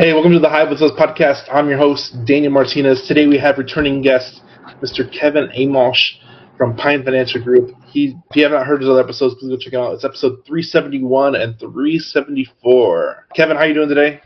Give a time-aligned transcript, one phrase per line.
[0.00, 1.52] Hey, welcome to the Hive with Us podcast.
[1.52, 3.08] I'm your host, Daniel Martinez.
[3.08, 4.42] Today we have returning guest,
[4.80, 5.02] Mr.
[5.12, 6.20] Kevin Amolsch
[6.56, 7.74] from Pine Financial Group.
[7.88, 9.94] He, if you have not heard his other episodes, please go check it out.
[9.94, 13.26] It's episode 371 and 374.
[13.34, 14.20] Kevin, how are you doing today?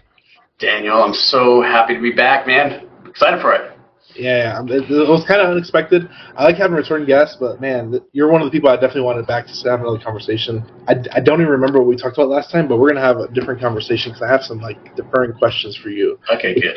[0.58, 2.87] Daniel, I'm so happy to be back, man.
[3.09, 3.72] Excited for it.
[4.15, 6.08] Yeah, it, it was kind of unexpected.
[6.37, 9.26] I like having returning guests, but man, you're one of the people I definitely wanted
[9.26, 10.65] back to have another conversation.
[10.88, 13.19] I, I don't even remember what we talked about last time, but we're gonna have
[13.19, 16.19] a different conversation because I have some like deferring questions for you.
[16.34, 16.75] Okay, good.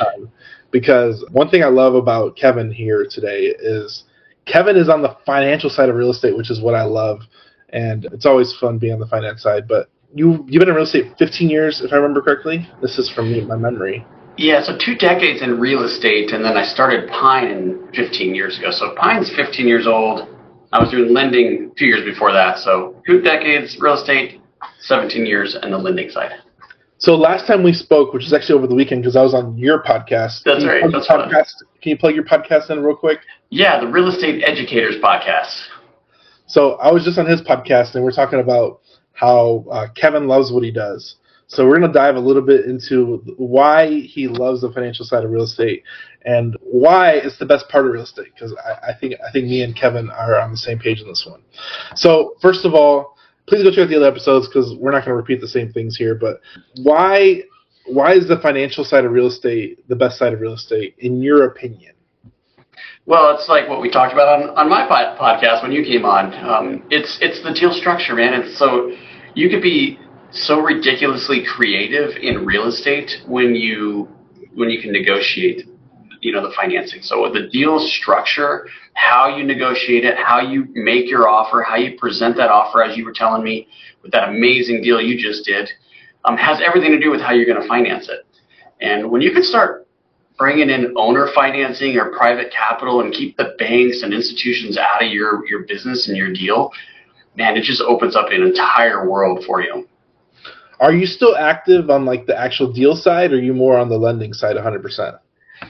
[0.71, 4.05] Because one thing I love about Kevin here today is
[4.45, 7.21] Kevin is on the financial side of real estate, which is what I love,
[7.69, 9.67] and it's always fun being on the finance side.
[9.67, 12.69] But you you've been in real estate 15 years, if I remember correctly.
[12.81, 14.05] This is from me, my memory.
[14.37, 18.71] Yeah, so two decades in real estate, and then I started Pine 15 years ago.
[18.71, 20.27] So Pine's 15 years old.
[20.73, 22.57] I was doing lending a few years before that.
[22.57, 24.41] So two decades real estate,
[24.81, 26.31] 17 years in the lending side.
[26.97, 29.57] So last time we spoke, which was actually over the weekend because I was on
[29.57, 30.43] your podcast.
[30.43, 30.83] That's right.
[30.91, 31.51] That's podcast?
[31.81, 33.19] Can you plug your podcast in real quick?
[33.49, 35.67] Yeah, the Real Estate Educators Podcast.
[36.47, 38.81] So I was just on his podcast, and we're talking about
[39.13, 41.15] how uh, Kevin loves what he does.
[41.47, 45.23] So we're going to dive a little bit into why he loves the financial side
[45.23, 45.83] of real estate
[46.25, 48.33] and why it's the best part of real estate.
[48.33, 51.07] Because I, I, think I think me and Kevin are on the same page in
[51.07, 51.41] this one.
[51.95, 53.15] So first of all,
[53.47, 55.71] please go check out the other episodes because we're not going to repeat the same
[55.71, 56.15] things here.
[56.15, 56.41] But
[56.81, 57.43] why
[57.87, 61.21] why is the financial side of real estate the best side of real estate in
[61.21, 61.93] your opinion?
[63.05, 66.33] Well, it's like what we talked about on, on my podcast when you came on.
[66.43, 68.33] Um, it's it's the deal structure, man.
[68.33, 68.91] It's so
[69.35, 69.99] you could be
[70.35, 74.09] so ridiculously creative in real estate when you
[74.53, 75.67] when you can negotiate
[76.21, 77.01] you know the financing.
[77.01, 81.97] So the deal structure how you negotiate it how you make your offer how you
[81.97, 83.67] present that offer as you were telling me
[84.03, 85.69] with that amazing deal you just did
[86.25, 88.25] um, has everything to do with how you're going to finance it.
[88.81, 89.87] And when you can start
[90.37, 95.09] bringing in owner financing or private capital and keep the banks and institutions out of
[95.09, 96.71] your your business and your deal
[97.37, 99.87] man it just opens up an entire world for you
[100.79, 103.89] are you still active on like the actual deal side, or are you more on
[103.89, 105.19] the lending side, 100%?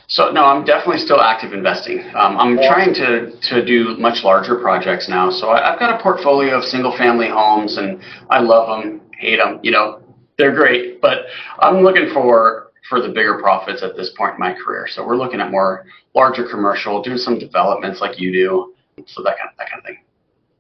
[0.08, 2.00] So no, I'm definitely still active investing.
[2.16, 5.30] Um, I'm trying to to do much larger projects now.
[5.30, 9.38] So I, have got a portfolio of single family homes, and I love them, hate
[9.38, 9.60] them.
[9.64, 10.02] You know,
[10.38, 11.26] they're great, but
[11.60, 14.88] I'm looking for for the bigger profits at this point in my career.
[14.90, 18.74] So we're looking at more larger commercial, doing some developments like you do,
[19.08, 19.98] so that kind of, that kind of thing.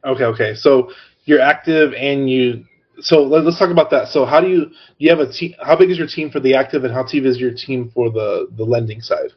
[0.05, 0.55] Okay, okay.
[0.55, 0.91] So
[1.25, 2.65] you're active and you
[3.01, 4.07] so let, us talk about that.
[4.09, 5.53] So how do you you have a team?
[5.61, 8.09] How big is your team for the active, and how big is your team for
[8.09, 9.31] the the lending side?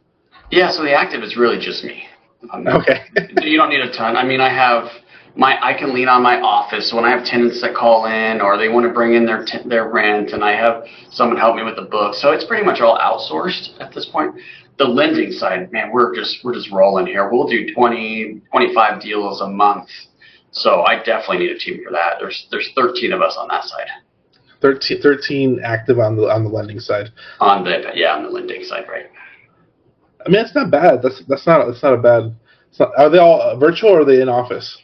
[0.51, 2.05] Yeah, so the active is really just me.
[2.53, 3.05] Um, okay.
[3.43, 4.17] you don't need a ton.
[4.17, 4.91] I mean, I have
[5.37, 8.57] my I can lean on my office when I have tenants that call in or
[8.57, 11.63] they want to bring in their t- their rent, and I have someone help me
[11.63, 12.15] with the book.
[12.15, 14.35] So it's pretty much all outsourced at this point.
[14.79, 17.29] The lending side, man, we're just we're just rolling here.
[17.29, 19.89] We'll do 20, 25 deals a month
[20.51, 22.15] so I definitely need a team for that.
[22.19, 23.89] There's there's 13 of us on that side.
[24.61, 27.11] 13, 13 active on the on the lending side.
[27.41, 29.07] On the yeah, on the lending side, right.
[30.25, 31.01] I mean, it's not bad.
[31.03, 32.35] That's that's not that's not a bad.
[32.79, 34.77] Not, are they all virtual or are they in office?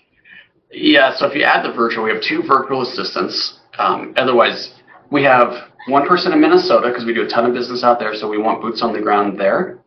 [0.70, 1.14] Yeah.
[1.16, 3.58] So if you add the virtual, we have two virtual assistants.
[3.78, 4.74] Um, otherwise,
[5.10, 8.14] we have one person in Minnesota because we do a ton of business out there,
[8.14, 9.78] so we want boots on the ground there.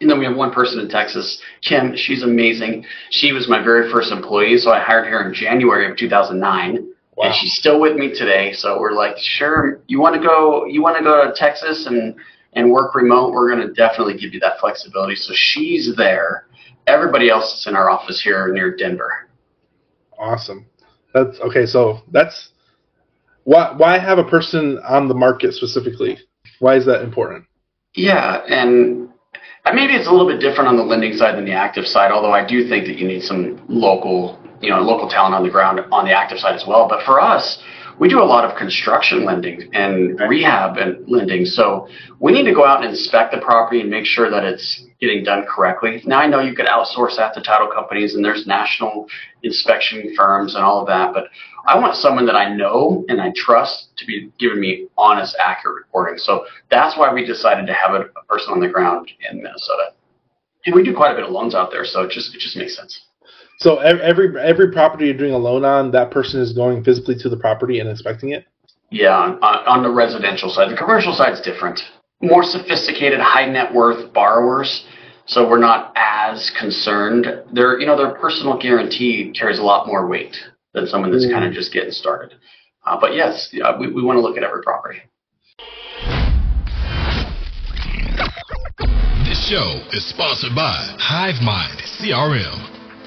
[0.00, 1.94] And then we have one person in Texas, Kim.
[1.94, 2.86] She's amazing.
[3.10, 6.90] She was my very first employee, so I hired her in January of 2009.
[7.16, 7.26] Wow.
[7.26, 8.52] And she's still with me today.
[8.54, 10.64] So we're like, sure, you want to go?
[10.64, 12.16] You want to go to Texas and
[12.54, 13.32] and work remote?
[13.32, 15.16] We're going to definitely give you that flexibility.
[15.16, 16.46] So she's there.
[16.86, 19.28] Everybody else is in our office here near Denver.
[20.18, 20.66] Awesome.
[21.12, 21.66] That's okay.
[21.66, 22.50] So that's
[23.44, 26.18] why why have a person on the market specifically?
[26.58, 27.44] Why is that important?
[27.94, 29.10] Yeah, and
[29.74, 32.32] maybe it's a little bit different on the lending side than the active side, although
[32.32, 35.80] I do think that you need some local, you know, local talent on the ground
[35.92, 36.88] on the active side as well.
[36.88, 37.62] But for us,
[38.00, 41.44] we do a lot of construction lending and rehab and lending.
[41.44, 41.86] So
[42.18, 45.22] we need to go out and inspect the property and make sure that it's getting
[45.22, 46.02] done correctly.
[46.06, 49.06] Now I know you could outsource that to title companies and there's national
[49.42, 51.24] inspection firms and all of that, but
[51.70, 55.76] I want someone that I know and I trust to be giving me honest, accurate
[55.76, 56.18] reporting.
[56.18, 59.92] So that's why we decided to have a, a person on the ground in Minnesota.
[60.66, 62.56] And we do quite a bit of loans out there, so it just it just
[62.56, 63.00] makes sense.
[63.60, 67.28] So every every property you're doing a loan on, that person is going physically to
[67.28, 68.46] the property and inspecting it.
[68.90, 71.80] Yeah, on, on the residential side, the commercial side is different.
[72.20, 74.86] More sophisticated, high net worth borrowers,
[75.26, 77.26] so we're not as concerned.
[77.52, 80.36] Their you know their personal guarantee carries a lot more weight
[80.72, 81.54] than someone that's kind of mm.
[81.54, 82.34] just getting started.
[82.86, 85.00] Uh, but yes, uh, we, we want to look at every property.
[89.24, 92.79] This show is sponsored by HiveMind CRM.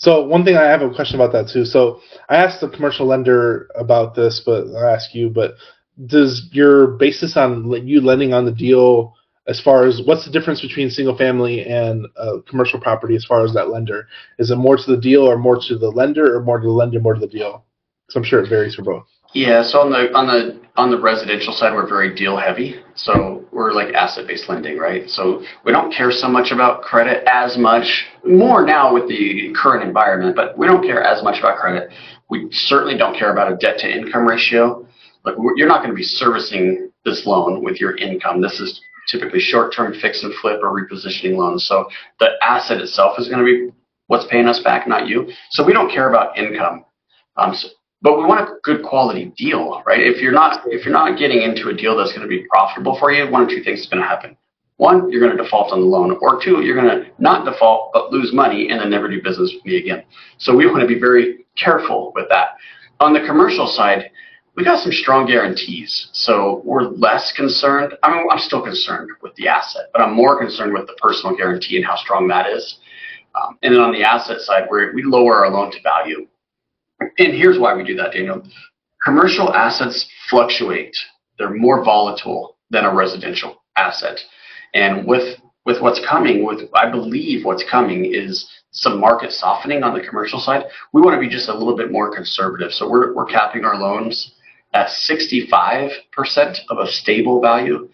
[0.00, 1.66] So one thing I have a question about that too.
[1.66, 5.54] So I asked the commercial lender about this, but I ask you, but
[6.06, 9.14] does your basis on you lending on the deal
[9.46, 12.06] as far as what's the difference between single family and
[12.48, 14.08] commercial property as far as that lender?
[14.38, 16.72] Is it more to the deal or more to the lender or more to the
[16.72, 17.64] lender, more to the deal?
[18.06, 19.06] Because I'm sure it varies for both.
[19.34, 22.80] Yeah, so on the on the on the residential side, we're very deal heavy.
[22.94, 25.08] So we're like asset based lending, right?
[25.08, 28.06] So we don't care so much about credit as much.
[28.24, 31.90] More now with the current environment, but we don't care as much about credit.
[32.28, 34.86] We certainly don't care about a debt to income ratio.
[35.24, 38.40] Like you're not going to be servicing this loan with your income.
[38.40, 38.80] This is
[39.10, 41.66] typically short term fix and flip or repositioning loans.
[41.66, 41.88] So
[42.20, 43.74] the asset itself is going to be
[44.06, 45.30] what's paying us back, not you.
[45.50, 46.84] So we don't care about income.
[47.36, 47.68] Um, so
[48.02, 50.00] but we want a good quality deal, right?
[50.00, 52.98] If you're not if you're not getting into a deal that's going to be profitable
[52.98, 54.36] for you, one or two things is going to happen.
[54.76, 57.90] One, you're going to default on the loan, or two, you're going to not default
[57.92, 60.04] but lose money and then never do business with me again.
[60.38, 62.56] So we want to be very careful with that.
[62.98, 64.10] On the commercial side,
[64.56, 67.94] we got some strong guarantees, so we're less concerned.
[68.02, 71.36] I mean, I'm still concerned with the asset, but I'm more concerned with the personal
[71.36, 72.78] guarantee and how strong that is.
[73.34, 76.26] Um, and then on the asset side, where we lower our loan to value
[77.00, 78.42] and here's why we do that, Daniel.
[79.04, 80.96] Commercial assets fluctuate.
[81.38, 84.18] They're more volatile than a residential asset.
[84.74, 89.94] And with with what's coming, with I believe what's coming is some market softening on
[89.94, 90.64] the commercial side.
[90.92, 92.72] We want to be just a little bit more conservative.
[92.72, 94.34] So we're we're capping our loans
[94.72, 95.90] at 65%
[96.68, 97.88] of a stable value.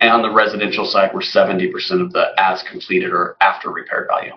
[0.00, 4.32] And on the residential side, we're 70% of the as completed or after repaired value.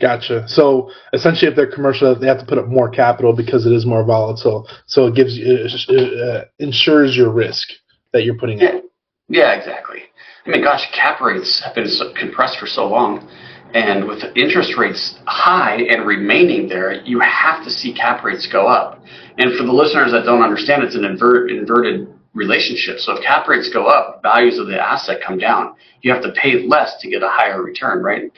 [0.00, 0.46] Gotcha.
[0.48, 3.86] So essentially, if they're commercial, they have to put up more capital because it is
[3.86, 4.68] more volatile.
[4.86, 7.68] So it gives you, it, uh, ensures your risk
[8.12, 8.80] that you're putting yeah.
[9.28, 10.02] Yeah, exactly.
[10.46, 13.28] I mean, gosh, cap rates have been so compressed for so long,
[13.74, 18.66] and with interest rates high and remaining there, you have to see cap rates go
[18.68, 19.02] up.
[19.38, 23.00] And for the listeners that don't understand, it's an invert, inverted relationship.
[23.00, 25.74] So if cap rates go up, values of the asset come down.
[26.02, 28.30] You have to pay less to get a higher return, right?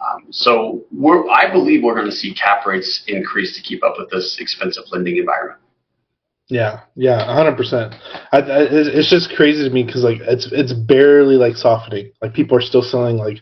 [0.00, 0.84] Um, so
[1.30, 4.84] I believe we're going to see cap rates increase to keep up with this expensive
[4.90, 5.60] lending environment.
[6.50, 7.94] Yeah, yeah, hundred percent.
[8.32, 12.10] It's just crazy to me because like it's it's barely like softening.
[12.20, 13.38] Like people are still selling like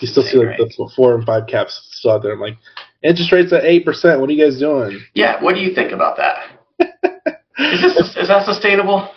[0.00, 2.32] you still see like the four and five caps still out there.
[2.32, 2.58] I'm like
[3.02, 4.20] interest rates at eight percent.
[4.20, 5.00] What are you guys doing?
[5.14, 6.58] Yeah, what do you think about that?
[7.58, 9.10] is this is that sustainable?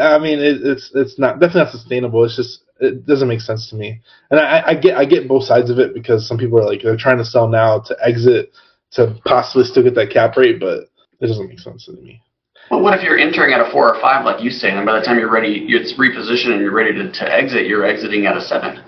[0.00, 2.24] I mean, it, it's it's not definitely not sustainable.
[2.24, 4.00] It's just it doesn't make sense to me.
[4.30, 6.82] And I, I get I get both sides of it because some people are like
[6.82, 8.52] they're trying to sell now to exit
[8.92, 10.88] to possibly still get that cap rate, but
[11.20, 12.22] it doesn't make sense to me.
[12.70, 14.98] Well, what if you're entering at a four or five, like you say, and by
[14.98, 18.36] the time you're ready, it's repositioned and you're ready to, to exit, you're exiting at
[18.36, 18.82] a seven,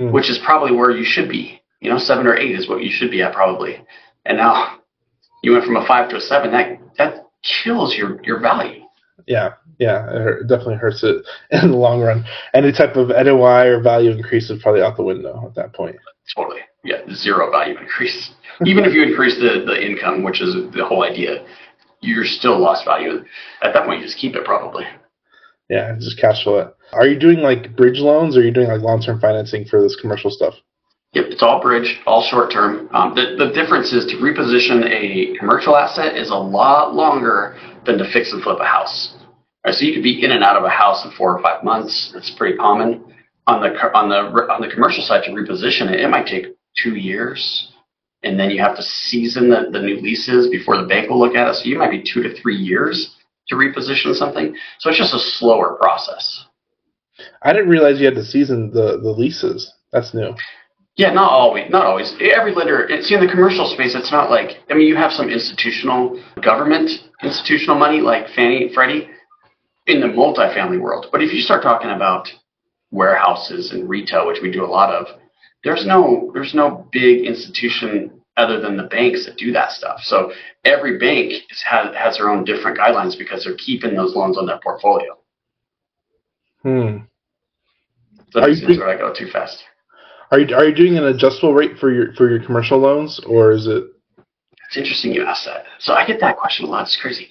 [0.00, 0.10] mm.
[0.10, 1.60] which is probably where you should be.
[1.80, 3.80] You know, seven or eight is what you should be at probably.
[4.24, 4.78] And now
[5.42, 6.50] you went from a five to a seven.
[6.50, 8.84] That that kills your your value.
[9.26, 12.24] Yeah, yeah, it definitely hurts it in the long run.
[12.54, 15.96] Any type of NOI or value increase is probably out the window at that point.
[16.34, 16.60] Totally.
[16.84, 18.30] Yeah, zero value increase.
[18.64, 21.44] Even if you increase the, the income, which is the whole idea,
[22.00, 23.24] you're still lost value.
[23.62, 24.84] At that point, you just keep it probably.
[25.68, 26.74] Yeah, just cash flow it.
[26.92, 29.80] Are you doing like bridge loans or are you doing like long term financing for
[29.82, 30.54] this commercial stuff?
[31.12, 32.88] Yep, it's all bridge, all short term.
[32.92, 37.96] Um, the, the difference is to reposition a commercial asset is a lot longer than
[37.98, 39.14] to fix and flip a house.
[39.64, 41.64] Right, so you could be in and out of a house in four or five
[41.64, 42.10] months.
[42.12, 43.04] That's pretty common.
[43.46, 46.96] On the on the on the commercial side to reposition it, it might take two
[46.96, 47.72] years,
[48.22, 51.34] and then you have to season the, the new leases before the bank will look
[51.34, 51.54] at it.
[51.54, 53.16] So you might be two to three years
[53.48, 54.54] to reposition something.
[54.78, 56.44] So it's just a slower process.
[57.42, 59.72] I didn't realize you had to season the the leases.
[59.90, 60.34] That's new.
[60.98, 61.70] Yeah, not always.
[61.70, 62.12] Not always.
[62.20, 62.88] Every lender.
[63.02, 64.58] See, in the commercial space, it's not like.
[64.68, 66.90] I mean, you have some institutional government
[67.22, 69.08] institutional money like Fannie, Freddie,
[69.86, 71.06] in the multifamily world.
[71.12, 72.28] But if you start talking about
[72.90, 75.06] warehouses and retail, which we do a lot of,
[75.62, 80.00] there's no there's no big institution other than the banks that do that stuff.
[80.02, 80.32] So
[80.64, 84.46] every bank is, has has their own different guidelines because they're keeping those loans on
[84.46, 85.16] their portfolio.
[86.62, 86.98] Hmm.
[88.30, 89.62] So think- where I go too fast.
[90.30, 93.52] Are you are you doing an adjustable rate for your for your commercial loans, or
[93.52, 93.84] is it?
[94.66, 95.64] It's interesting you asked that.
[95.78, 96.82] So I get that question a lot.
[96.82, 97.28] It's crazy.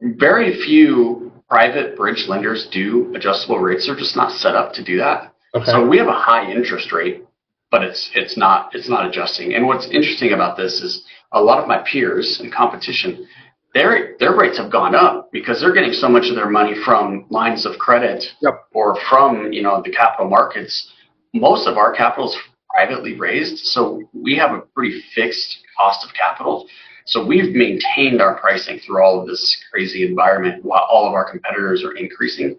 [0.00, 3.86] Very few private bridge lenders do adjustable rates.
[3.86, 5.34] They're just not set up to do that.
[5.54, 5.64] Okay.
[5.66, 7.24] So we have a high interest rate,
[7.72, 9.54] but it's it's not it's not adjusting.
[9.54, 11.02] And what's interesting about this is
[11.32, 13.26] a lot of my peers in competition,
[13.74, 17.26] their their rates have gone up because they're getting so much of their money from
[17.30, 18.66] lines of credit Yep.
[18.72, 20.92] or from you know the capital markets.
[21.38, 22.36] Most of our capital is
[22.70, 26.66] privately raised, so we have a pretty fixed cost of capital.
[27.06, 31.30] So we've maintained our pricing through all of this crazy environment while all of our
[31.30, 32.58] competitors are increasing.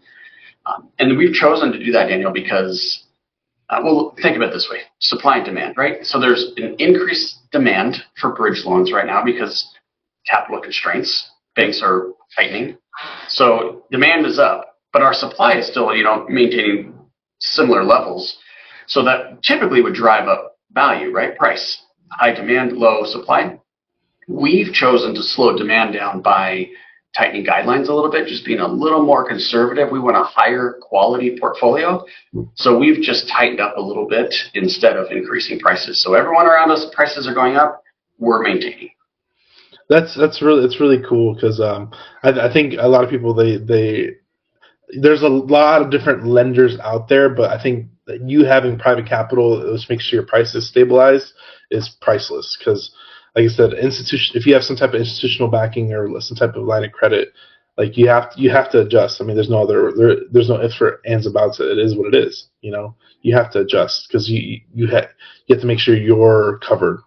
[0.65, 3.05] Um, and we've chosen to do that, Daniel, because,
[3.69, 6.05] uh, well, think of it this way supply and demand, right?
[6.05, 9.71] So there's an increased demand for bridge loans right now because
[10.27, 12.77] capital constraints, banks are tightening.
[13.27, 16.93] So demand is up, but our supply is still, you know, maintaining
[17.39, 18.37] similar levels.
[18.89, 21.37] So that typically would drive up value, right?
[21.37, 21.81] Price.
[22.11, 23.59] High demand, low supply.
[24.27, 26.69] We've chosen to slow demand down by
[27.15, 29.89] tightening guidelines a little bit, just being a little more conservative.
[29.91, 32.03] We want a higher quality portfolio.
[32.55, 36.03] So we've just tightened up a little bit instead of increasing prices.
[36.03, 37.83] So everyone around us, prices are going up.
[38.17, 38.89] We're maintaining.
[39.87, 41.91] That's that's really it's really cool because um,
[42.21, 44.17] I, I think a lot of people they they
[44.99, 47.87] there's a lot of different lenders out there, but I think
[48.21, 51.33] you having private capital, which makes sure your prices stabilize,
[51.71, 52.57] is priceless.
[52.57, 52.91] Because,
[53.35, 56.55] like I said, institution if you have some type of institutional backing or some type
[56.55, 57.29] of line of credit,
[57.77, 59.21] like you have to, you have to adjust.
[59.21, 61.77] I mean, there's no other there, there's no ifs or ands about it.
[61.77, 62.47] It is what it is.
[62.61, 65.09] You know, you have to adjust because you you ha-
[65.45, 66.99] you have to make sure you're covered.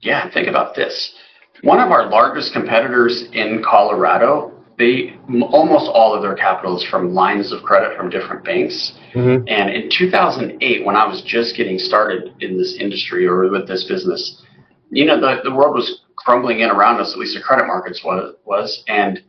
[0.00, 1.14] Yeah, think about this.
[1.62, 5.18] One of our largest competitors in Colorado, they
[5.50, 8.92] almost all of their capital is from lines of credit from different banks.
[9.12, 13.66] hmm And in 2008, when I was just getting started in this industry or with
[13.66, 14.42] this business,
[14.90, 18.02] you know, the, the world was crumbling in around us, at least the credit markets
[18.04, 19.20] was, was, and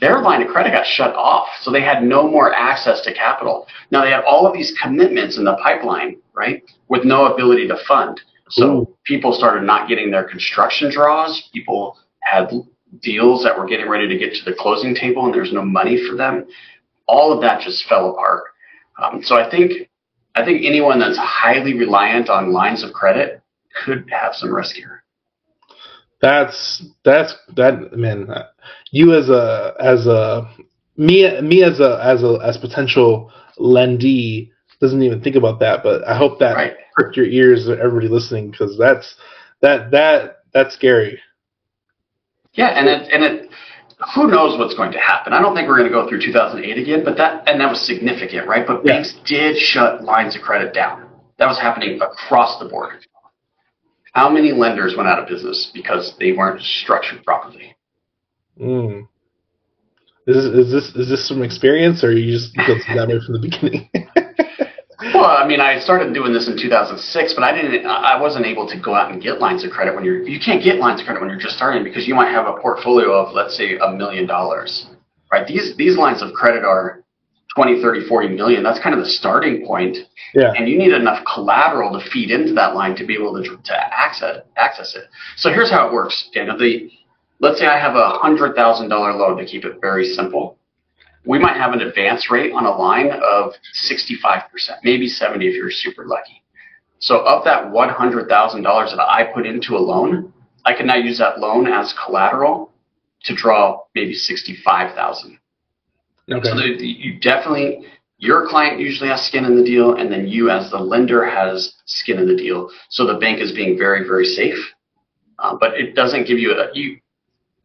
[0.00, 1.48] their line of credit got shut off.
[1.62, 3.66] So they had no more access to capital.
[3.90, 7.78] Now they had all of these commitments in the pipeline, right, with no ability to
[7.88, 8.20] fund.
[8.50, 8.96] So Ooh.
[9.04, 11.48] people started not getting their construction draws.
[11.52, 12.50] People had
[13.00, 15.98] deals that were getting ready to get to the closing table and there's no money
[16.08, 16.46] for them.
[17.06, 18.44] All of that just fell apart.
[19.02, 19.88] Um, so I think
[20.34, 23.42] I think anyone that's highly reliant on lines of credit
[23.84, 25.04] could have some risk here.
[26.20, 28.28] That's that's that man.
[28.90, 30.50] You as a as a
[30.96, 35.82] me me as a as a as potential lendee doesn't even think about that.
[35.82, 36.74] But I hope that Right.
[36.94, 39.16] pricked your ears, everybody listening, because that's
[39.60, 41.20] that that that's scary.
[42.58, 43.50] Yeah, and it and it
[44.16, 45.32] who knows what's going to happen.
[45.32, 47.80] I don't think we're going to go through 2008 again, but that and that was
[47.86, 48.66] significant, right?
[48.66, 48.94] But Yeah.
[48.94, 51.06] banks did shut lines of credit down.
[51.38, 53.06] That was happening across the board.
[54.12, 57.76] How many lenders went out of business because they weren't structured properly?
[58.60, 59.06] Mm.
[60.26, 63.20] Is this, is this is this some experience, or you just built it that way
[63.24, 63.88] from the beginning?
[65.18, 67.84] Well, I mean, I started doing this in 2006, but I didn't.
[67.84, 70.22] I wasn't able to go out and get lines of credit when you're.
[70.22, 72.52] You can't get lines of credit when you're just starting because you might have a
[72.60, 74.86] portfolio of, let's say, a million dollars,
[75.32, 75.44] right?
[75.44, 77.02] These these lines of credit are
[77.56, 78.62] 20, 30, 40 million.
[78.62, 79.98] That's kind of the starting point,
[80.34, 80.52] yeah.
[80.56, 83.74] and you need enough collateral to feed into that line to be able to to
[83.74, 85.06] access access it.
[85.36, 86.56] So here's how it works, Daniel.
[86.56, 86.92] The
[87.40, 90.57] let's say I have a hundred thousand dollar loan to keep it very simple
[91.24, 93.52] we might have an advance rate on a line of
[93.84, 94.42] 65%,
[94.84, 96.42] maybe 70 if you're super lucky.
[97.00, 98.26] So of that $100,000
[98.96, 100.32] that I put into a loan,
[100.64, 102.72] I can now use that loan as collateral
[103.24, 105.38] to draw maybe 65,000.
[106.30, 106.48] Okay.
[106.48, 107.86] So you definitely,
[108.18, 111.74] your client usually has skin in the deal, and then you as the lender has
[111.86, 112.70] skin in the deal.
[112.90, 114.58] So the bank is being very, very safe,
[115.38, 116.98] uh, but it doesn't give you a you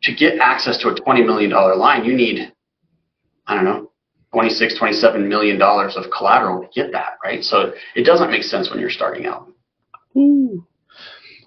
[0.03, 2.05] to get access to a twenty million dollar line.
[2.05, 2.53] You need,
[3.47, 3.91] I don't know,
[4.31, 7.43] 26, 27 million dollars of collateral to get that, right?
[7.43, 9.47] So it doesn't make sense when you're starting out.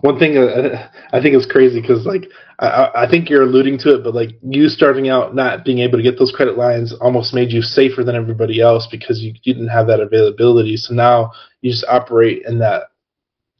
[0.01, 3.95] One thing uh, I think is crazy because like I, I think you're alluding to
[3.95, 7.35] it, but like you starting out not being able to get those credit lines almost
[7.35, 10.77] made you safer than everybody else because you, you didn't have that availability.
[10.77, 12.85] So now you just operate in that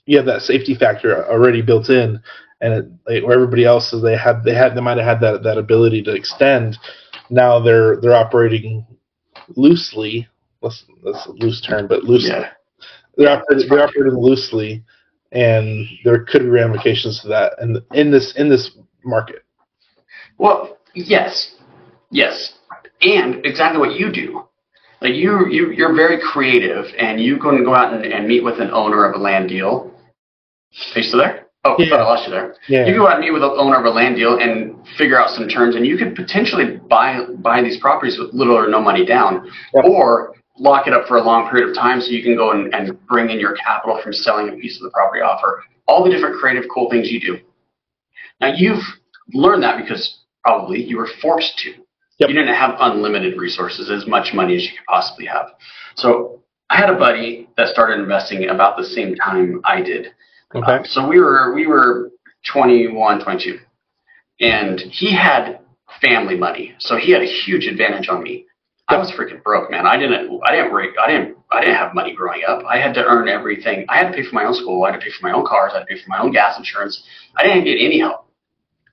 [0.07, 2.21] you have that safety factor already built in,
[2.61, 5.21] and it, like, where everybody else is they had they had they might have had
[5.21, 6.79] that that ability to extend.
[7.31, 8.87] Now they're they're operating
[9.57, 10.29] loosely.
[10.63, 12.31] That's, that's a loose term, but loosely.
[12.31, 12.51] Yeah.
[13.17, 14.85] They're, operating, they're operating loosely
[15.33, 18.71] and there could be ramifications to that and in this in this
[19.05, 19.45] market.
[20.39, 21.57] Well, yes,
[22.11, 22.55] yes,
[23.03, 24.45] and exactly what you do.
[25.01, 28.61] Like you, you you're very creative, and you can go out and, and meet with
[28.61, 29.93] an owner of a land deal.
[30.95, 31.46] Are you still there?
[31.67, 31.95] Oh, yeah.
[31.97, 32.55] I lost you there.
[32.69, 32.87] Yeah.
[32.87, 35.31] You go out and meet with the owner of a land deal and figure out
[35.31, 39.05] some terms, and you could potentially buy buy these properties with little or no money
[39.05, 39.85] down, yep.
[39.85, 42.75] or lock it up for a long period of time so you can go and,
[42.75, 45.63] and bring in your capital from selling a piece of the property offer.
[45.89, 47.39] All the different creative, cool things you do.
[48.41, 48.83] Now you've
[49.33, 51.71] learned that because probably you were forced to.
[52.19, 52.31] Yep.
[52.31, 55.51] You didn't have unlimited resources, as much money as you could possibly have.
[55.97, 60.09] So I had a buddy that started investing about the same time I did.
[60.55, 60.73] Okay.
[60.73, 62.11] Um, so we were we were
[62.53, 63.59] 21, 22,
[64.41, 65.61] and he had
[66.01, 68.47] family money, so he had a huge advantage on me.
[68.89, 69.85] I was freaking broke, man.
[69.85, 72.63] I didn't, I didn't, I didn't, I didn't have money growing up.
[72.65, 73.85] I had to earn everything.
[73.89, 74.85] I had to pay for my own school.
[74.85, 75.73] I had to pay for my own cars.
[75.75, 77.03] I had to pay for my own gas insurance.
[77.37, 78.29] I didn't get any help.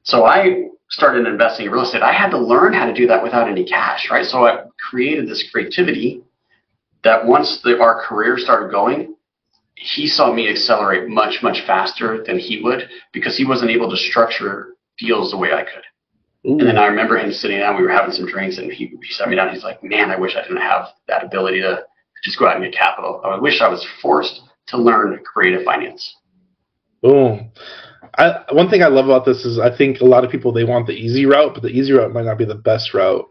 [0.01, 2.01] So I started investing in real estate.
[2.01, 4.25] I had to learn how to do that without any cash, right?
[4.25, 6.24] So I created this creativity
[7.03, 9.12] that once the, our career started going,
[9.75, 13.98] he saw me accelerate much, much faster than he would because he wasn't able to
[13.98, 15.84] structure deals the way I could.
[16.46, 16.60] Ooh.
[16.60, 19.13] And then I remember him sitting down, we were having some drinks, and he, he
[19.13, 19.53] sat me down.
[19.53, 21.84] He's like, Man, I wish I didn't have that ability to
[22.24, 23.22] just go out and get capital.
[23.24, 26.15] I wish I was forced to learn creative finance.
[27.01, 27.51] Boom.
[28.18, 30.63] I, one thing I love about this is I think a lot of people they
[30.63, 33.25] want the easy route, but the easy route might not be the best route.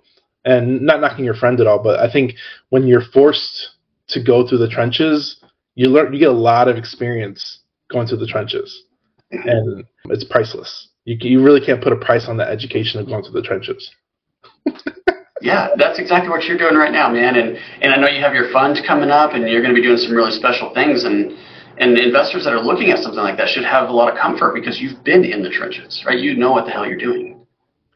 [0.45, 2.35] And not knocking your friend at all, but I think
[2.71, 3.77] when you're forced
[4.09, 5.42] to go through the trenches,
[5.75, 7.61] you learn you get a lot of experience
[7.91, 8.85] going through the trenches,
[9.31, 10.88] and it's priceless.
[11.05, 13.90] You, you really can't put a price on the education of going through the trenches.
[15.40, 17.37] yeah, that's exactly what you're doing right now, man.
[17.37, 19.87] And and I know you have your fund coming up, and you're going to be
[19.87, 21.05] doing some really special things.
[21.05, 21.37] And
[21.79, 24.55] and investors that are looking at something like that should have a lot of comfort
[24.55, 26.18] because you've been in the trenches, right?
[26.18, 27.44] You know what the hell you're doing.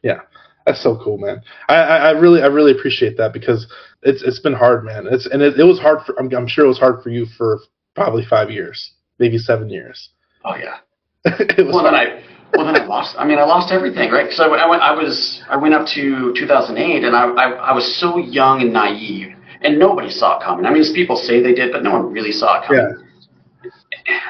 [0.03, 0.21] Yeah,
[0.65, 1.41] that's so cool, man.
[1.69, 3.67] I, I, really I really appreciate that because
[4.07, 5.07] it's it's been hard, man.
[5.09, 7.25] It's and it, it was hard for I'm, I'm sure it was hard for you
[7.37, 7.59] for
[7.95, 10.09] probably five years, maybe seven years.
[10.45, 10.77] Oh yeah.
[11.25, 11.85] well, hard.
[11.85, 12.23] then I
[12.55, 13.15] well, then I lost.
[13.17, 14.23] I mean, I lost everything, right?
[14.23, 17.73] Because I, I, went, I was, I went up to 2008, and I, I, I
[17.73, 20.65] was so young and naive, and nobody saw it coming.
[20.65, 22.81] I mean, people say they did, but no one really saw it coming.
[22.81, 23.71] Yeah.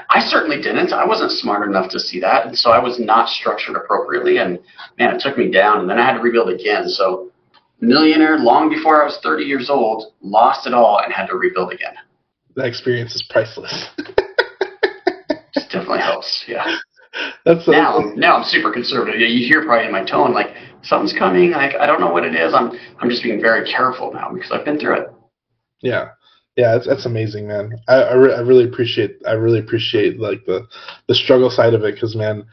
[0.09, 0.91] I certainly didn't.
[0.91, 4.37] I wasn't smart enough to see that, and so I was not structured appropriately.
[4.37, 4.59] And
[4.97, 6.87] man, it took me down, and then I had to rebuild again.
[6.87, 7.26] So,
[7.79, 11.71] millionaire long before I was 30 years old, lost it all, and had to rebuild
[11.71, 11.93] again.
[12.55, 13.89] That experience is priceless.
[15.53, 16.45] Just definitely helps.
[16.47, 16.77] Yeah.
[17.45, 17.99] That's so now.
[17.99, 18.15] Funny.
[18.15, 19.19] Now I'm super conservative.
[19.19, 21.51] You hear probably in my tone like something's coming.
[21.51, 22.53] Like I don't know what it is.
[22.53, 25.07] I'm I'm just being very careful now because I've been through it.
[25.81, 26.09] Yeah,
[26.55, 27.73] yeah, that's, that's amazing, man.
[27.87, 30.67] I I, re- I really appreciate I really appreciate like the
[31.07, 32.45] the struggle side of it because man,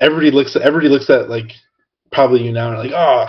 [0.00, 1.52] everybody looks at everybody looks at like
[2.10, 3.26] probably you now and like oh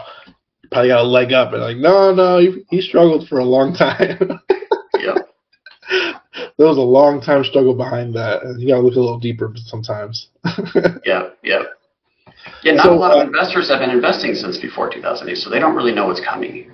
[0.69, 3.73] probably got a leg up and like no no he, he struggled for a long
[3.73, 4.39] time.
[4.99, 5.27] yep
[6.61, 9.19] there was a long time struggle behind that, and you got to look a little
[9.19, 10.29] deeper sometimes.
[11.05, 11.63] yeah, yeah,
[12.63, 12.73] yeah.
[12.73, 15.57] Not so, a lot of uh, investors have been investing since before 2008, so they
[15.57, 16.71] don't really know what's coming.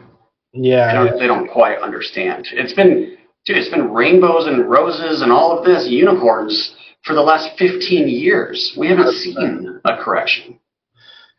[0.54, 1.20] Yeah, they don't, yeah.
[1.22, 2.48] they don't quite understand.
[2.52, 7.22] It's been, dude, it's been rainbows and roses and all of this unicorns for the
[7.22, 8.76] last 15 years.
[8.78, 10.60] We haven't seen a correction.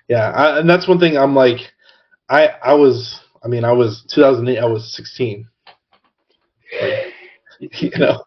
[0.09, 1.59] Yeah, I, and that's one thing I'm like,
[2.29, 4.59] I I was, I mean, I was 2008.
[4.59, 5.49] I was 16.
[6.81, 7.15] Like,
[7.81, 8.25] you know.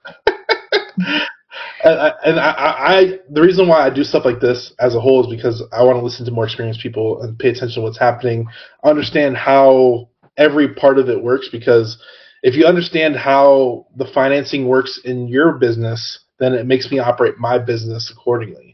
[1.84, 5.00] and, I, and I, I, the reason why I do stuff like this as a
[5.00, 7.82] whole is because I want to listen to more experienced people and pay attention to
[7.82, 8.48] what's happening,
[8.84, 11.50] understand how every part of it works.
[11.52, 12.02] Because
[12.44, 17.38] if you understand how the financing works in your business, then it makes me operate
[17.38, 18.71] my business accordingly.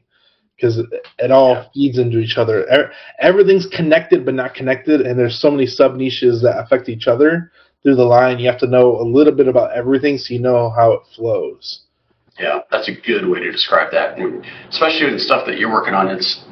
[0.58, 0.80] Because
[1.20, 1.65] it, all yeah.
[1.74, 2.91] feeds into each other.
[3.20, 7.52] Everything's connected but not connected, and there's so many sub niches that affect each other
[7.84, 8.39] through the line.
[8.39, 11.82] You have to know a little bit about everything so you know how it flows.
[12.39, 14.20] Yeah, that's a good way to describe that.
[14.70, 16.43] especially in stuff that you're working on, it's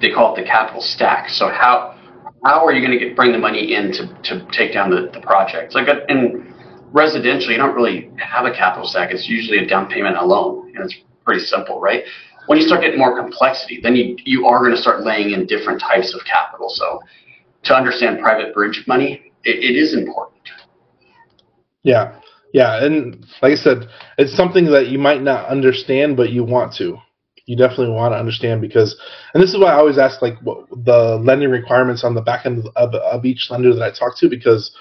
[0.00, 1.30] they call it the capital stack.
[1.30, 1.98] So how
[2.44, 5.10] how are you going to get bring the money in to, to take down the,
[5.12, 5.74] the project?
[5.74, 6.52] Like uh, in
[6.92, 9.10] residential, you don't really have a capital stack.
[9.10, 12.04] It's usually a down payment, a loan, and it's pretty simple, right?
[12.46, 15.46] When you start getting more complexity, then you you are going to start laying in
[15.46, 16.68] different types of capital.
[16.68, 17.00] So
[17.64, 20.42] to understand private bridge money, it, it is important.
[21.82, 22.16] Yeah,
[22.52, 26.74] yeah, and like I said, it's something that you might not understand, but you want
[26.74, 26.98] to.
[27.46, 28.96] You definitely want to understand because,
[29.34, 32.46] and this is why I always ask like what, the lending requirements on the back
[32.46, 34.76] end of, of each lender that I talk to because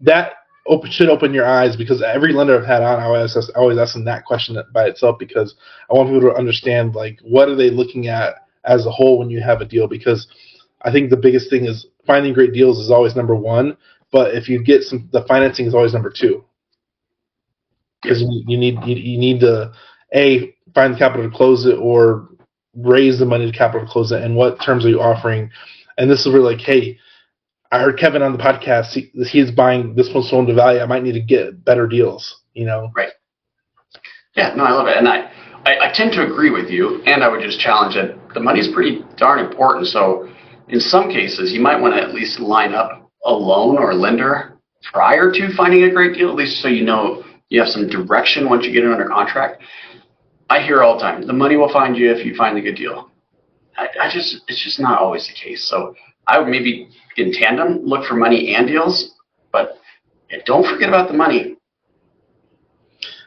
[0.00, 0.32] that
[0.70, 3.58] open, should open your eyes because every lender I've had on, I always ask, I
[3.58, 5.56] always ask them that question by itself because
[5.90, 9.30] I want people to understand like what are they looking at as a whole when
[9.30, 9.88] you have a deal?
[9.88, 10.28] Because
[10.82, 13.76] I think the biggest thing is finding great deals is always number one,
[14.12, 16.44] but if you get some, the financing is always number two.
[18.00, 19.72] Because you, you need you, you need to
[20.14, 22.28] a find the capital to close it or
[22.76, 25.50] raise the money to capital to close it, and what terms are you offering?
[25.98, 26.98] And this is really like, hey,
[27.72, 28.92] I heard Kevin on the podcast.
[28.92, 30.80] He, he's buying this one's sold to value.
[30.80, 32.42] I might need to get better deals.
[32.54, 33.10] You know, right?
[34.36, 35.30] Yeah, no, I love it, and I,
[35.64, 37.02] I, I tend to agree with you.
[37.04, 39.86] And I would just challenge that The money's pretty darn important.
[39.86, 40.28] So,
[40.68, 43.94] in some cases, you might want to at least line up a loan or a
[43.94, 44.58] lender
[44.92, 48.48] prior to finding a great deal, at least so you know you have some direction
[48.48, 49.62] once you get it under contract.
[50.48, 52.76] I hear all the time, the money will find you if you find a good
[52.76, 53.10] deal.
[53.76, 55.68] I, I just, it's just not always the case.
[55.68, 55.94] So
[56.26, 59.14] I would maybe in tandem look for money and deals,
[59.52, 59.78] but
[60.46, 61.56] don't forget about the money.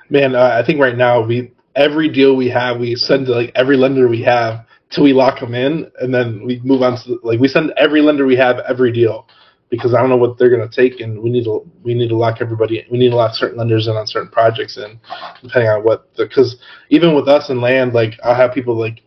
[0.09, 3.51] Man, uh, I think right now we every deal we have, we send to like
[3.55, 7.19] every lender we have till we lock them in, and then we move on to
[7.23, 9.27] like we send every lender we have every deal
[9.69, 12.15] because I don't know what they're to take, and we need to we need to
[12.15, 12.85] lock everybody.
[12.91, 14.99] We need to lock certain lenders in on certain projects, and
[15.41, 16.57] depending on what because
[16.89, 19.01] even with us in land, like I'll have people like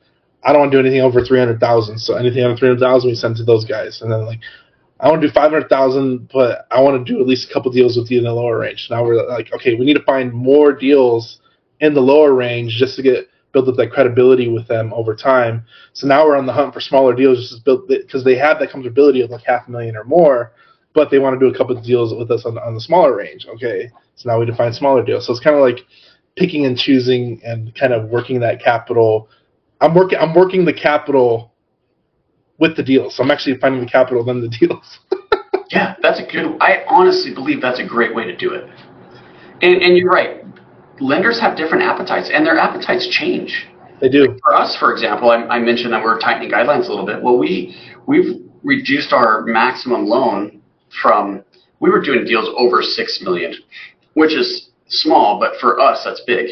[0.47, 2.81] I don't want to do anything over three hundred thousand, so anything under three hundred
[2.81, 4.39] thousand we send to those guys, and then like
[5.01, 7.53] I want to do five hundred thousand, but I want to do at least a
[7.53, 8.87] couple deals with you in the lower range.
[8.89, 11.41] Now we're like, okay, we need to find more deals
[11.81, 15.65] in the lower range just to get build up that credibility with them over time.
[15.95, 19.25] So now we're on the hunt for smaller deals just because they have that comfortability
[19.25, 20.53] of like half a million or more,
[20.95, 23.47] but they want to do a couple deals with us on, on the smaller range.
[23.47, 25.27] Okay, so now we define smaller deals.
[25.27, 25.87] So it's kind of like
[26.37, 29.29] picking and choosing and kind of working that capital.
[29.81, 30.19] I'm working.
[30.19, 31.53] I'm working the capital
[32.59, 33.17] with the deals.
[33.17, 34.99] So I'm actually finding the capital then the deals.
[35.71, 36.57] yeah, that's a good.
[36.61, 38.69] I honestly believe that's a great way to do it.
[39.63, 40.45] And, and you're right
[41.01, 43.67] lenders have different appetites, and their appetites change.
[44.01, 44.29] They do.
[44.29, 47.23] Like for us, for example, I, I, mentioned that we're tightening guidelines a little bit.
[47.23, 50.63] Well, we we've reduced our maximum loan
[51.03, 51.45] from
[51.81, 53.55] we were doing deals over six million,
[54.15, 56.47] which is small, but for us that's big.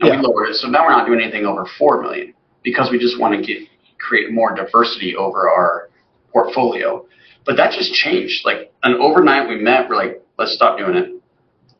[0.00, 0.16] And yeah.
[0.16, 2.33] we lowered it, so now we're not doing anything over four million
[2.64, 5.88] because we just want to get create more diversity over our
[6.32, 7.06] portfolio.
[7.46, 8.44] But that just changed.
[8.44, 9.88] Like an overnight, we met.
[9.88, 11.14] We're like, let's stop doing it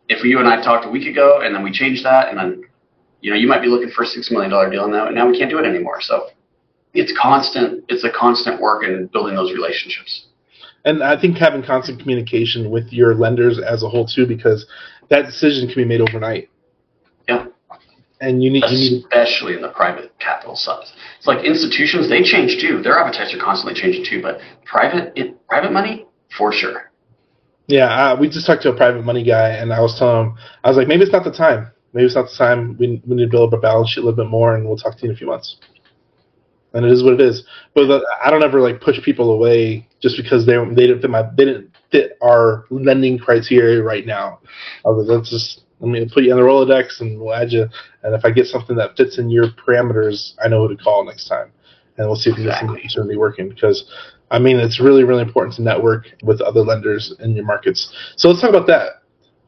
[0.09, 2.63] if you and I talked a week ago and then we changed that and then
[3.21, 5.29] you know you might be looking for a six million dollar deal now and now
[5.29, 6.29] we can't do it anymore so
[6.93, 10.27] it's constant it's a constant work in building those relationships
[10.85, 14.67] and i think having constant communication with your lenders as a whole too because
[15.09, 16.51] that decision can be made overnight
[18.27, 20.87] and you need, you need especially in the private capital side
[21.19, 25.47] it's like institutions they change too their appetites are constantly changing too but private it,
[25.47, 26.07] private money
[26.37, 26.91] for sure
[27.67, 30.37] yeah, uh, we just talked to a private money guy, and I was telling him,
[30.63, 31.71] I was like, maybe it's not the time.
[31.95, 32.77] Maybe it's not the time.
[32.79, 34.77] We, we need to build up our balance sheet a little bit more, and we'll
[34.77, 35.57] talk to you in a few months.
[36.75, 37.45] And it is what it is.
[37.75, 41.11] But the, I don't ever like push people away just because they they didn't fit
[41.11, 44.41] my they didn't fit our lending criteria right now.
[44.85, 47.53] I was like, let's just let me put you on the Rolodex, and we'll add
[47.53, 47.67] you.
[48.03, 51.05] And if I get something that fits in your parameters, I know who to call
[51.05, 51.51] next time,
[51.97, 52.77] and we'll see if exactly.
[52.77, 53.49] this is going to be working.
[53.49, 53.91] Because
[54.31, 57.93] I mean, it's really, really important to network with other lenders in your markets.
[58.17, 59.03] So let's talk about that.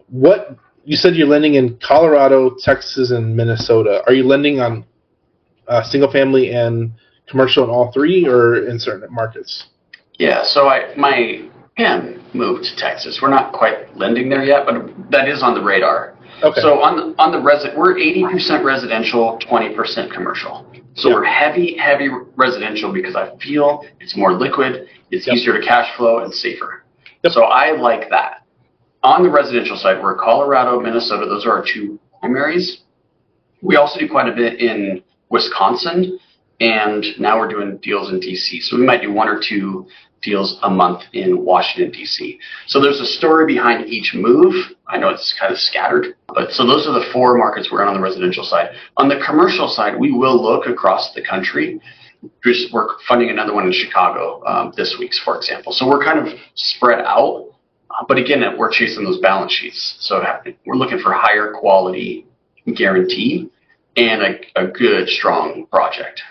[0.08, 4.02] What you said you're lending in Colorado, Texas, and Minnesota.
[4.06, 4.84] Are you lending on
[5.66, 6.92] uh, single family and
[7.28, 9.66] commercial in all three, or in certain markets?
[10.14, 10.44] Yeah.
[10.44, 13.18] So I my PAM moved to Texas.
[13.20, 16.15] We're not quite lending there yet, but that is on the radar.
[16.42, 16.60] Okay.
[16.60, 20.66] So on the, on the resi- we're 80% residential, 20% commercial.
[20.94, 25.36] So we're heavy, heavy residential because I feel it's more liquid, it's yep.
[25.36, 26.84] easier to cash flow, and safer.
[27.22, 27.32] Yep.
[27.32, 28.42] So I like that.
[29.02, 31.26] On the residential side, we're Colorado, Minnesota.
[31.26, 32.82] Those are our two primaries.
[33.62, 36.18] We also do quite a bit in Wisconsin,
[36.60, 38.62] and now we're doing deals in DC.
[38.62, 39.86] So we might do one or two
[40.22, 42.38] deals a month in Washington, D.C.
[42.66, 44.54] So there's a story behind each move.
[44.88, 47.88] I know it's kind of scattered, but so those are the four markets we're in
[47.88, 48.70] on the residential side.
[48.96, 51.80] On the commercial side, we will look across the country.
[52.44, 55.72] Just we're funding another one in Chicago um, this week, for example.
[55.72, 57.52] So we're kind of spread out,
[58.08, 59.96] but again, we're chasing those balance sheets.
[60.00, 60.24] So
[60.64, 62.26] we're looking for higher quality
[62.74, 63.50] guarantee
[63.96, 66.22] and a, a good, strong project.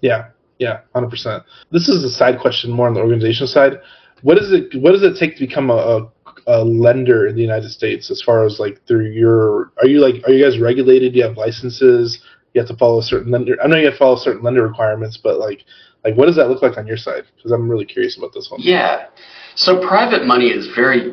[0.00, 0.28] Yeah,
[0.58, 1.42] yeah, hundred percent.
[1.70, 3.80] This is a side question, more on the organizational side.
[4.22, 4.80] What is it?
[4.80, 8.10] What does it take to become a, a, a lender in the United States?
[8.10, 11.12] As far as like through your, are you like, are you guys regulated?
[11.12, 12.20] Do you have licenses?
[12.54, 13.56] You have to follow certain lender.
[13.62, 15.64] I know you have to follow certain lender requirements, but like,
[16.04, 17.24] like what does that look like on your side?
[17.36, 18.60] Because I'm really curious about this one.
[18.62, 19.06] Yeah.
[19.54, 21.12] So private money is very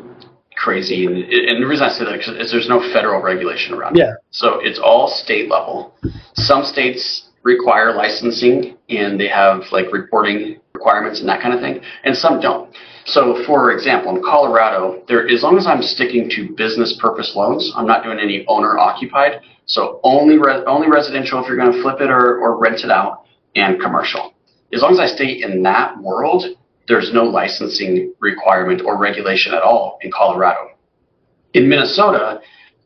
[0.56, 4.12] crazy, and, and the reason I say that is there's no federal regulation around Yeah.
[4.12, 4.16] it.
[4.30, 5.94] So it's all state level.
[6.34, 11.80] Some states require licensing, and they have like reporting requirements and that kind of thing,
[12.04, 12.74] and some don't.
[13.10, 17.72] So, for example, in Colorado, there as long as I'm sticking to business purpose loans,
[17.74, 19.40] I'm not doing any owner occupied.
[19.66, 22.90] So only re- only residential if you're going to flip it or, or rent it
[22.90, 23.24] out,
[23.56, 24.32] and commercial.
[24.72, 26.44] As long as I stay in that world,
[26.86, 30.70] there's no licensing requirement or regulation at all in Colorado.
[31.54, 32.40] In Minnesota,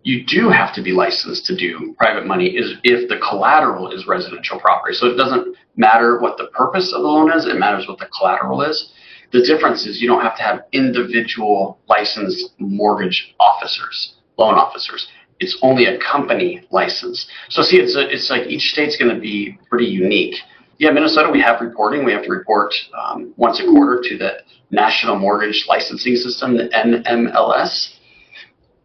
[0.05, 4.07] you do have to be licensed to do private money is if the collateral is
[4.07, 4.95] residential property.
[4.95, 8.09] So it doesn't matter what the purpose of the loan is, it matters what the
[8.19, 8.91] collateral is.
[9.35, 15.09] The difference is you don't have to have individual licensed mortgage officers, loan officers.
[15.41, 17.29] It's only a company license.
[17.49, 20.37] So see, it's a, it's like each state's going to be pretty unique.
[20.79, 22.05] Yeah, Minnesota, we have reporting.
[22.05, 24.35] We have to report um, once a quarter to the
[24.71, 27.97] National Mortgage Licensing System, the NMLS.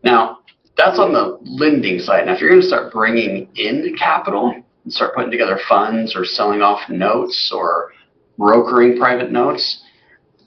[0.04, 0.40] Now,
[0.76, 2.26] that's on the lending side.
[2.26, 6.26] Now, if you're going to start bringing in capital and start putting together funds or
[6.26, 7.92] selling off notes or
[8.36, 9.84] brokering private notes,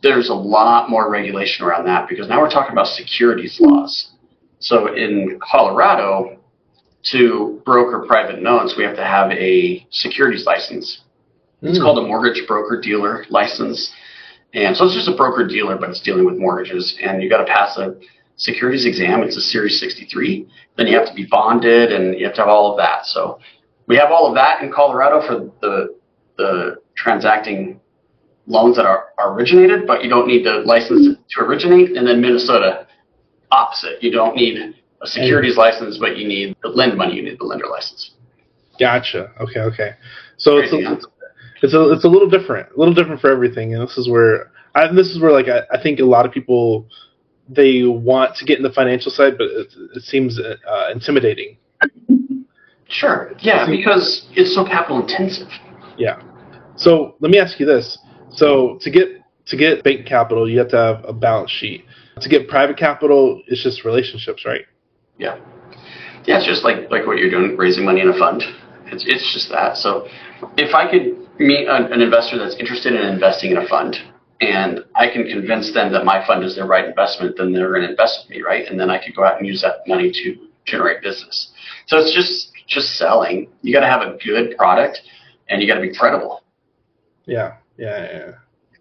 [0.02, 4.10] there's a lot more regulation around that because now we're talking about securities laws.
[4.58, 6.38] So in Colorado,
[7.10, 11.02] to broker private notes, we have to have a securities license.
[11.62, 11.82] It's Mm.
[11.82, 13.92] called a mortgage broker dealer license.
[14.54, 16.96] And so it's just a broker dealer, but it's dealing with mortgages.
[17.02, 17.96] And you got to pass a
[18.36, 19.22] securities exam.
[19.22, 20.46] It's a Series 63.
[20.76, 23.06] Then you have to be bonded and you have to have all of that.
[23.06, 23.38] So
[23.86, 25.94] we have all of that in Colorado for the,
[26.38, 27.80] the transacting
[28.46, 31.96] loans that are, are originated, but you don't need the license to, to originate.
[31.96, 32.86] And then Minnesota,
[33.50, 34.02] opposite.
[34.02, 37.14] You don't need a securities license, but you need the lend money.
[37.14, 38.12] You need the lender license.
[38.78, 39.30] Gotcha.
[39.40, 39.60] Okay.
[39.60, 39.90] Okay.
[40.36, 40.98] So it's a,
[41.62, 44.50] it's a it's a little different, a little different for everything, and this is where
[44.74, 46.88] I, this is where like I, I think a lot of people
[47.48, 51.58] they want to get in the financial side, but it, it seems uh, intimidating.
[52.88, 53.32] Sure.
[53.38, 55.48] Yeah, because it's so capital intensive.
[55.96, 56.20] Yeah.
[56.76, 57.98] So let me ask you this:
[58.34, 59.08] so to get
[59.46, 61.84] to get bank capital, you have to have a balance sheet.
[62.20, 64.66] To get private capital, it's just relationships, right?
[65.18, 65.38] Yeah.
[66.24, 68.42] Yeah, it's just like like what you're doing, raising money in a fund.
[68.86, 69.76] It's it's just that.
[69.76, 70.06] So
[70.56, 73.96] if I could meet an, an investor that's interested in investing in a fund,
[74.40, 77.82] and I can convince them that my fund is the right investment, then they're going
[77.82, 78.66] to invest with me, right?
[78.68, 81.50] And then I could go out and use that money to generate business.
[81.86, 83.48] So it's just just selling.
[83.62, 85.00] You got to have a good product,
[85.48, 86.42] and you got to be credible.
[87.26, 87.56] Yeah.
[87.78, 88.02] Yeah.
[88.04, 88.18] Yeah.
[88.18, 88.32] yeah.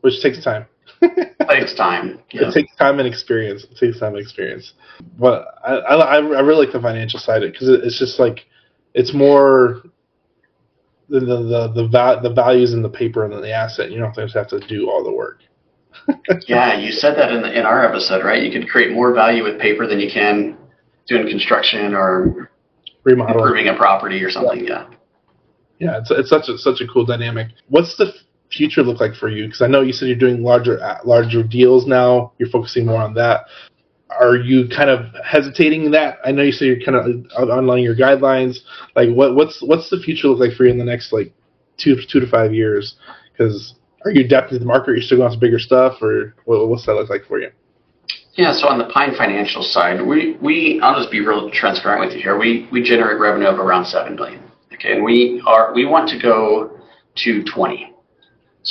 [0.02, 0.66] Which takes time.
[1.02, 2.20] It takes time.
[2.32, 2.48] Yeah.
[2.50, 3.64] It takes time and experience.
[3.70, 4.74] It takes time and experience.
[5.20, 8.46] But I, I, I really like the financial side because it, it's just like
[8.94, 9.82] it's more
[11.10, 13.92] the the the the, va- the values in the paper and then the asset.
[13.92, 15.40] You don't just have to do all the work.
[16.48, 18.42] Yeah, you said that in the, in our episode, right?
[18.42, 20.58] You could create more value with paper than you can
[21.08, 22.50] doing construction or
[23.04, 23.40] Remodeling.
[23.40, 24.66] improving a property or something.
[24.66, 24.88] Yeah.
[25.80, 27.50] Yeah, it's it's such a such a cool dynamic.
[27.68, 28.14] What's the
[28.52, 29.46] future look like for you?
[29.46, 32.34] Because I know you said you're doing larger uh, larger deals now.
[32.38, 33.46] You're focusing more on that.
[34.20, 36.18] Are you kind of hesitating in that?
[36.26, 38.58] I know you said you're kind of uh, outlining your guidelines.
[38.96, 41.34] Like, what what's what's the future look like for you in the next like
[41.78, 42.96] two two to five years?
[43.32, 44.92] Because are you adapting to the market?
[44.92, 47.52] Are you still going to bigger stuff, or what, what's that look like for you?
[48.36, 52.16] Yeah, so on the Pine Financial side, we, we I'll just be real transparent with
[52.16, 52.38] you here.
[52.38, 54.44] We we generate revenue of around seven billion.
[54.74, 56.80] Okay, and we are we want to go
[57.18, 57.91] to twenty.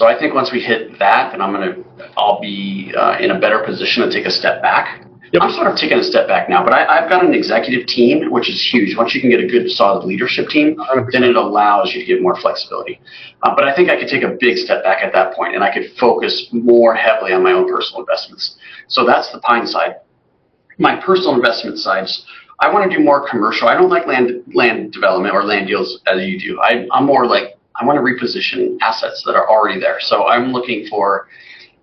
[0.00, 1.76] So I think once we hit that, then I'm gonna
[2.16, 5.04] I'll be uh, in a better position to take a step back.
[5.34, 5.42] Yep.
[5.42, 8.30] I'm sort of taking a step back now, but I, I've got an executive team,
[8.30, 8.96] which is huge.
[8.96, 11.12] Once you can get a good, solid leadership team, 100%.
[11.12, 12.98] then it allows you to get more flexibility.
[13.42, 15.62] Uh, but I think I could take a big step back at that point, and
[15.62, 18.56] I could focus more heavily on my own personal investments.
[18.88, 19.96] So that's the Pine side.
[20.78, 22.24] My personal investment sides,
[22.58, 23.68] I want to do more commercial.
[23.68, 26.58] I don't like land land development or land deals as you do.
[26.62, 29.98] I, I'm more like I want to reposition assets that are already there.
[30.00, 31.28] So I'm looking for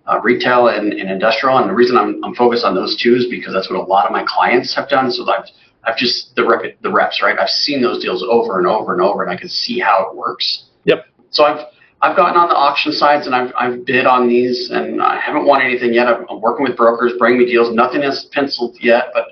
[0.06, 3.26] uh, retail and, and industrial, and the reason I'm, I'm focused on those two is
[3.28, 5.10] because that's what a lot of my clients have done.
[5.10, 5.44] So I've
[5.84, 7.38] I've just the rep, the reps, right?
[7.38, 10.16] I've seen those deals over and over and over, and I can see how it
[10.16, 10.64] works.
[10.84, 11.06] Yep.
[11.30, 11.66] So I've
[12.00, 15.46] I've gotten on the auction sides and I've I've bid on these, and I haven't
[15.46, 16.06] won anything yet.
[16.06, 17.74] I'm, I'm working with brokers, bringing me deals.
[17.74, 19.26] Nothing is penciled yet, but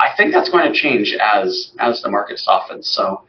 [0.00, 2.88] I think that's going to change as as the market softens.
[2.88, 3.24] So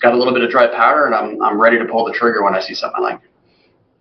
[0.00, 2.42] got a little bit of dry powder, and I'm I'm ready to pull the trigger
[2.42, 3.20] when I see something like.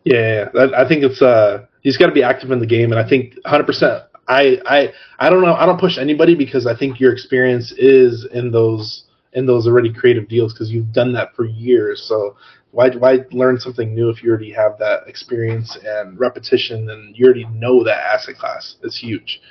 [0.03, 0.67] Yeah, yeah.
[0.75, 3.36] I think it's uh, he's got to be active in the game, and I think
[3.43, 3.65] 100.
[3.65, 5.53] percent I I I don't know.
[5.53, 9.93] I don't push anybody because I think your experience is in those in those already
[9.93, 12.03] creative deals because you've done that for years.
[12.08, 12.36] So
[12.71, 17.25] why why learn something new if you already have that experience and repetition and you
[17.25, 18.75] already know that asset class?
[18.84, 19.41] It's huge.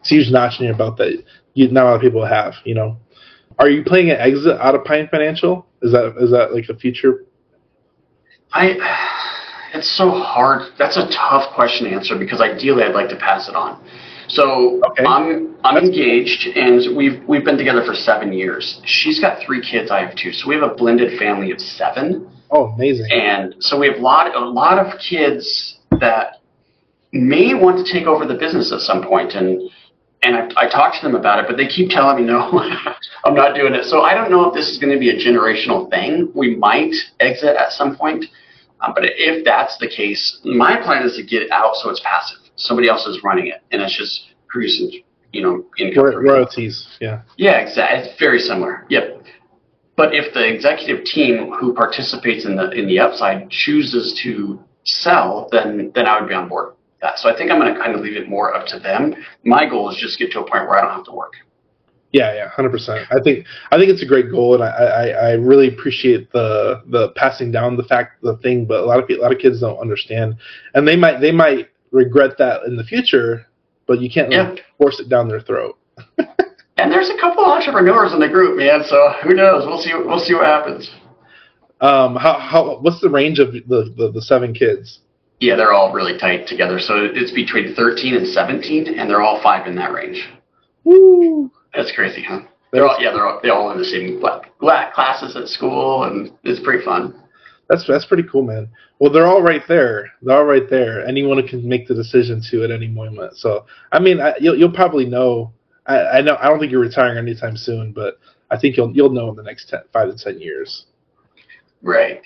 [0.00, 1.22] It's huge notch in your belt that
[1.54, 2.54] you, not a lot of people have.
[2.64, 2.96] You know,
[3.58, 5.66] are you playing an exit out of Pine Financial?
[5.82, 7.24] Is that is that like a feature?
[8.52, 8.76] I.
[9.72, 10.72] It's so hard.
[10.78, 13.80] That's a tough question to answer because ideally I'd like to pass it on.
[14.28, 15.04] So okay.
[15.04, 18.80] I'm I'm That's engaged, and we've we've been together for seven years.
[18.84, 19.90] She's got three kids.
[19.90, 22.30] I have two, so we have a blended family of seven.
[22.50, 23.06] Oh, amazing!
[23.10, 26.36] And so we have a lot a lot of kids that
[27.12, 29.68] may want to take over the business at some point, and
[30.22, 32.62] and I, I talked to them about it, but they keep telling me no,
[33.24, 33.84] I'm not doing it.
[33.84, 36.30] So I don't know if this is going to be a generational thing.
[36.34, 38.26] We might exit at some point,
[38.80, 42.00] uh, but if that's the case, my plan is to get it out so it's
[42.00, 45.02] passive somebody else is running it, and it's just producing,
[45.32, 46.04] you know, income.
[46.04, 47.22] Ro- royalties, yeah.
[47.36, 48.10] Yeah, exactly.
[48.10, 48.86] It's very similar.
[48.90, 49.24] Yep.
[49.96, 55.48] But if the executive team who participates in the in the upside chooses to sell,
[55.52, 57.18] then then I would be on board that.
[57.18, 59.14] So I think I'm going to kind of leave it more up to them.
[59.44, 61.34] My goal is just get to a point where I don't have to work.
[62.12, 63.06] Yeah, yeah, hundred percent.
[63.12, 66.82] I think I think it's a great goal, and I, I, I really appreciate the
[66.88, 68.64] the passing down the fact the thing.
[68.64, 70.34] But a lot of a lot of kids don't understand,
[70.74, 73.46] and they might they might regret that in the future,
[73.86, 74.56] but you can't yeah.
[74.76, 75.78] force it down their throat.
[76.18, 78.82] and there's a couple entrepreneurs in the group, man.
[78.84, 79.64] So who knows?
[79.66, 79.92] We'll see.
[79.94, 80.90] We'll see what happens.
[81.80, 84.98] Um, how how what's the range of the, the, the seven kids?
[85.40, 86.78] Yeah, they're all really tight together.
[86.78, 90.28] So it's between 13 and 17, and they're all five in that range.
[90.84, 91.50] Woo!
[91.74, 92.40] That's crazy, huh?
[92.72, 96.04] They're all yeah, they're all, they're all in the same black, black classes at school,
[96.04, 97.14] and it's pretty fun.
[97.68, 98.68] That's that's pretty cool, man.
[98.98, 100.10] Well, they're all right there.
[100.22, 101.06] They're all right there.
[101.06, 103.36] Anyone can make the decision to at any moment.
[103.36, 105.52] So, I mean, I, you'll you'll probably know.
[105.86, 106.36] I, I know.
[106.40, 108.18] I don't think you're retiring anytime soon, but
[108.50, 110.86] I think you'll you'll know in the next 10, five to ten years.
[111.82, 112.22] Right.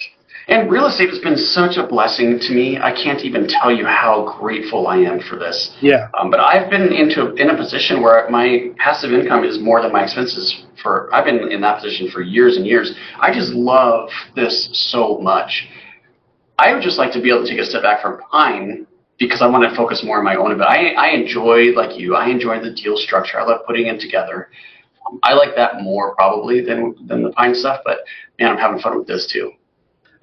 [0.46, 2.78] And real estate has been such a blessing to me.
[2.78, 5.74] I can't even tell you how grateful I am for this.
[5.80, 6.09] Yeah.
[6.18, 9.92] Um, but I've been into in a position where my passive income is more than
[9.92, 10.66] my expenses.
[10.83, 12.94] For I've been in that position for years and years.
[13.18, 15.66] I just love this so much.
[16.59, 18.87] I would just like to be able to take a step back from Pine
[19.18, 20.57] because I want to focus more on my own.
[20.59, 23.40] But I, I enjoy, like you, I enjoy the deal structure.
[23.40, 24.50] I love putting it together.
[25.22, 27.80] I like that more probably than than the Pine stuff.
[27.83, 27.98] But
[28.38, 29.52] man, I'm having fun with this too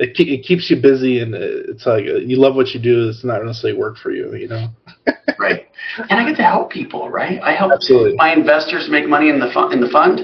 [0.02, 3.08] it, it keeps you busy and it's like you love what you do.
[3.08, 4.68] It's not necessarily work for you, you know.
[5.40, 5.68] right,
[6.10, 7.10] and I get to help people.
[7.10, 8.16] Right, I help Absolutely.
[8.16, 9.74] my investors make money in the fund.
[9.74, 10.22] In the fund,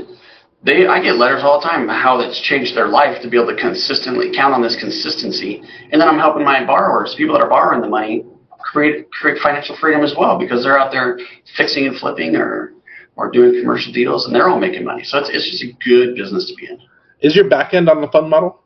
[0.63, 3.53] they I get letters all the time how it's changed their life to be able
[3.53, 5.61] to consistently count on this consistency,
[5.91, 8.25] and then I'm helping my borrowers, people that are borrowing the money,
[8.59, 11.19] create create financial freedom as well because they're out there
[11.55, 12.73] fixing and flipping or
[13.15, 15.03] or doing commercial deals, and they're all making money.
[15.03, 16.79] So it's it's just a good business to be in.
[17.21, 18.63] Is your back end on the fund model?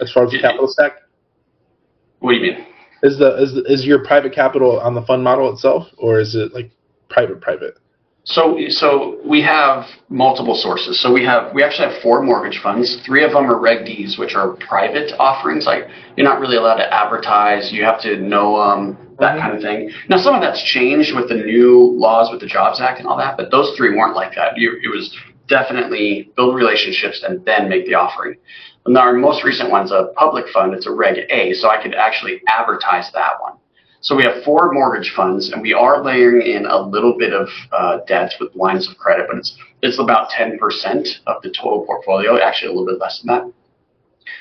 [0.00, 0.92] As far as the capital stack?
[2.20, 2.66] What do you mean?
[3.02, 6.52] Is the is is your private capital on the fund model itself, or is it
[6.52, 6.70] like
[7.08, 7.78] private private?
[8.24, 11.00] So so we have multiple sources.
[11.00, 13.00] So we have we actually have four mortgage funds.
[13.06, 15.64] Three of them are Reg Ds, which are private offerings.
[15.64, 15.84] Like
[16.16, 17.72] you're not really allowed to advertise.
[17.72, 19.40] You have to know um, that mm-hmm.
[19.40, 19.90] kind of thing.
[20.10, 23.16] Now some of that's changed with the new laws with the Jobs Act and all
[23.16, 24.52] that, but those three weren't like that.
[24.56, 25.16] You, it was
[25.48, 28.36] definitely build relationships and then make the offering.
[28.86, 30.74] And our most recent one's a public fund.
[30.74, 33.54] It's a Reg A, so I could actually advertise that one.
[34.02, 37.48] So we have four mortgage funds, and we are layering in a little bit of
[37.70, 40.58] uh, debt with lines of credit, but it's it's about 10%
[41.26, 43.52] of the total portfolio, actually a little bit less than that.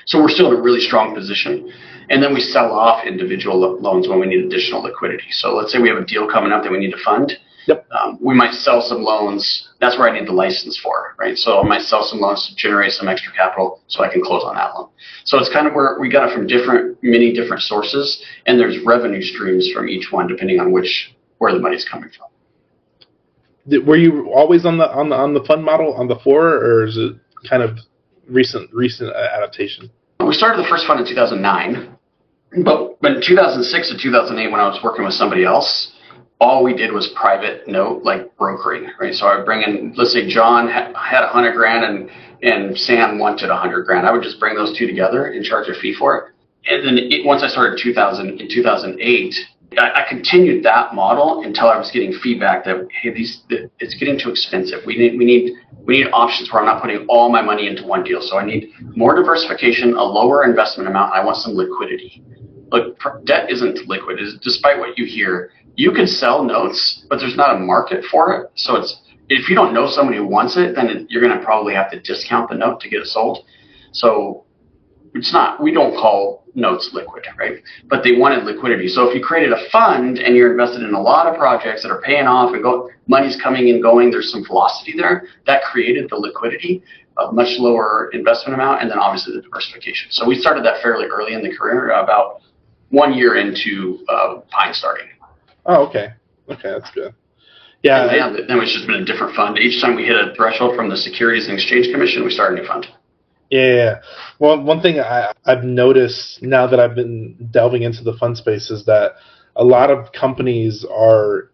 [0.05, 1.71] So we're still in a really strong position.
[2.09, 5.31] And then we sell off individual lo- loans when we need additional liquidity.
[5.31, 7.37] So let's say we have a deal coming up that we need to fund.
[7.69, 7.85] Yep.
[7.91, 9.69] Um, we might sell some loans.
[9.79, 11.37] That's where I need the license for, right?
[11.37, 14.43] So I might sell some loans to generate some extra capital so I can close
[14.43, 14.89] on that loan.
[15.25, 18.83] So it's kind of where we got it from different, many different sources, and there's
[18.83, 23.85] revenue streams from each one depending on which where the money's coming from.
[23.85, 26.87] Were you always on the on the on the fund model on the four, or
[26.87, 27.13] is it
[27.47, 27.77] kind of
[28.27, 29.91] recent recent adaptation?
[30.25, 31.95] We started the first fund in 2009,
[32.63, 35.93] but in 2006 to 2008, when I was working with somebody else,
[36.39, 39.13] all we did was private note, like brokering, right?
[39.13, 42.09] So I would bring in, let's say John had a hundred grand and,
[42.41, 44.07] and Sam wanted a hundred grand.
[44.07, 46.33] I would just bring those two together and charge a fee for it.
[46.65, 49.35] And then it, once I started 2000, in 2008,
[49.77, 54.17] I, I continued that model until I was getting feedback that hey, these it's getting
[54.17, 54.79] too expensive.
[54.85, 57.85] We need we need we need options where I'm not putting all my money into
[57.85, 58.21] one deal.
[58.21, 61.13] So I need more diversification, a lower investment amount.
[61.13, 62.23] I want some liquidity.
[62.71, 64.19] Look, debt isn't liquid.
[64.19, 68.33] Is despite what you hear, you can sell notes, but there's not a market for
[68.35, 68.51] it.
[68.55, 68.99] So it's
[69.29, 71.89] if you don't know somebody who wants it, then it, you're going to probably have
[71.91, 73.45] to discount the note to get it sold.
[73.93, 74.43] So
[75.13, 77.63] it's not we don't call notes liquid, right?
[77.87, 78.89] But they wanted liquidity.
[78.89, 81.91] So if you created a fund and you're invested in a lot of projects that
[81.91, 85.27] are paying off and go, money's coming and going, there's some velocity there.
[85.45, 86.83] That created the liquidity,
[87.17, 90.11] a much lower investment amount, and then obviously the diversification.
[90.11, 92.41] So we started that fairly early in the career, about
[92.89, 95.07] one year into uh, Pine starting.
[95.69, 96.13] Oh, okay.
[96.49, 97.13] Okay, that's good.
[97.83, 98.09] Yeah.
[98.09, 99.59] And then, then it's just been a different fund.
[99.59, 102.55] Each time we hit a threshold from the Securities and Exchange Commission, we start a
[102.61, 102.87] new fund.
[103.51, 103.75] Yeah.
[103.75, 103.99] yeah.
[104.39, 108.71] Well, one thing I, I've noticed now that I've been delving into the fund space
[108.71, 109.13] is that
[109.55, 111.51] a lot of companies are.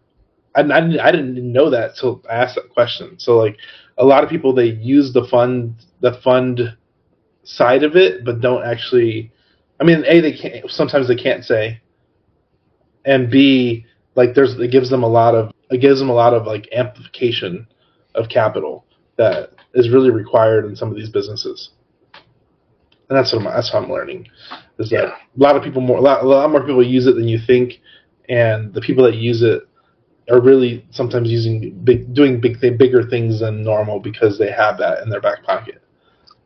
[0.54, 3.18] I, I, I didn't know that until I asked that question.
[3.18, 3.58] So, like,
[3.98, 6.74] a lot of people they use the fund the fund
[7.44, 9.30] side of it, but don't actually.
[9.78, 10.70] I mean, a they can't.
[10.70, 11.82] Sometimes they can't say.
[13.04, 13.84] And b
[14.16, 16.68] like there's it gives them a lot of it gives them a lot of like
[16.72, 17.66] amplification
[18.14, 18.84] of capital
[19.16, 21.70] that is really required in some of these businesses
[23.08, 24.28] and that's what I'm, that's what I'm learning
[24.78, 25.10] is that yeah.
[25.10, 27.38] a lot of people more a lot, a lot more people use it than you
[27.44, 27.74] think,
[28.28, 29.62] and the people that use it
[30.30, 35.02] are really sometimes using big doing big bigger things than normal because they have that
[35.02, 35.82] in their back pocket.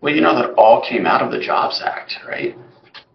[0.01, 2.57] Well, you know that all came out of the Jobs Act, right?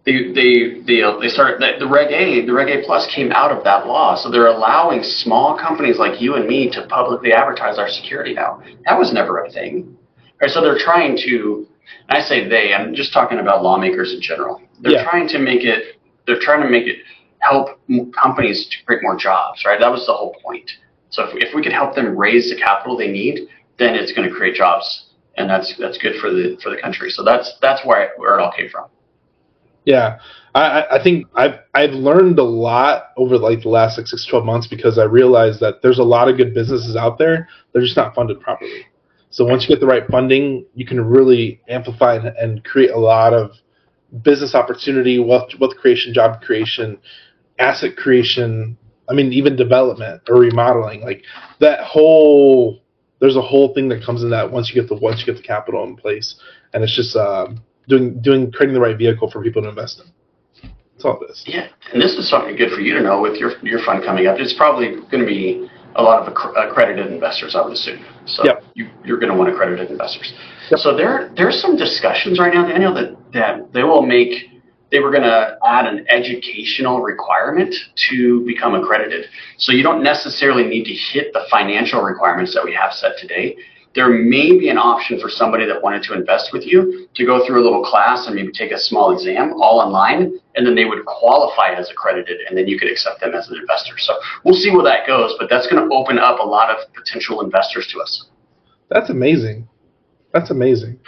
[0.06, 3.50] They they they they started the, the Reg A, the Reg A Plus came out
[3.50, 7.76] of that law, so they're allowing small companies like you and me to publicly advertise
[7.76, 8.62] our security now.
[8.84, 9.96] That was never a thing,
[10.40, 10.50] right?
[10.50, 11.66] So they're trying to
[12.08, 14.62] I say they, I'm just talking about lawmakers in general.
[14.80, 15.04] They're yeah.
[15.04, 16.98] trying to make it, they're trying to make it
[17.38, 17.80] help
[18.12, 19.78] companies to create more jobs, right?
[19.78, 20.70] That was the whole point.
[21.10, 23.48] So if, if we could help them raise the capital they need,
[23.78, 27.10] then it's going to create jobs, and that's that's good for the for the country.
[27.10, 28.86] So that's that's where where it all came from.
[29.86, 30.18] Yeah,
[30.54, 34.44] I, I think I've I've learned a lot over like the last like six twelve
[34.44, 37.48] months because I realized that there's a lot of good businesses out there.
[37.72, 38.84] They're just not funded properly.
[39.30, 43.32] So once you get the right funding, you can really amplify and, create a lot
[43.32, 43.52] of
[44.22, 46.98] business opportunity, wealth, wealth creation, job creation,
[47.58, 48.76] asset creation.
[49.08, 51.02] I mean, even development or remodeling.
[51.02, 51.22] Like
[51.60, 52.82] that whole,
[53.20, 55.36] there's a whole thing that comes in that once you get the once you get
[55.36, 56.40] the capital in place,
[56.72, 57.48] and it's just uh,
[57.88, 60.70] doing doing creating the right vehicle for people to invest in.
[60.92, 61.44] That's all it is.
[61.46, 64.26] Yeah, and this is something good for you to know with your your fund coming
[64.26, 64.38] up.
[64.38, 68.04] It's probably going to be a lot of accredited investors, I would assume.
[68.26, 68.62] So yep.
[68.74, 70.32] you, are going to want accredited investors.
[70.70, 70.80] Yep.
[70.80, 74.50] So there there's some discussions right now, Daniel, that, that they will make
[74.92, 77.74] they were going to add an educational requirement
[78.08, 79.26] to become accredited.
[79.58, 83.56] So you don't necessarily need to hit the financial requirements that we have set today
[83.96, 87.44] there may be an option for somebody that wanted to invest with you to go
[87.44, 90.84] through a little class and maybe take a small exam all online, and then they
[90.84, 93.94] would qualify as accredited, and then you could accept them as an investor.
[93.96, 94.12] So
[94.44, 97.40] we'll see where that goes, but that's going to open up a lot of potential
[97.40, 98.26] investors to us.
[98.90, 99.66] That's amazing.
[100.32, 101.00] That's amazing.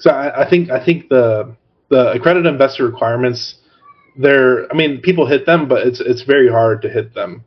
[0.00, 1.56] So I, I think I think the
[1.90, 3.54] the accredited investor requirements,
[4.18, 7.44] they're I mean people hit them, but it's it's very hard to hit them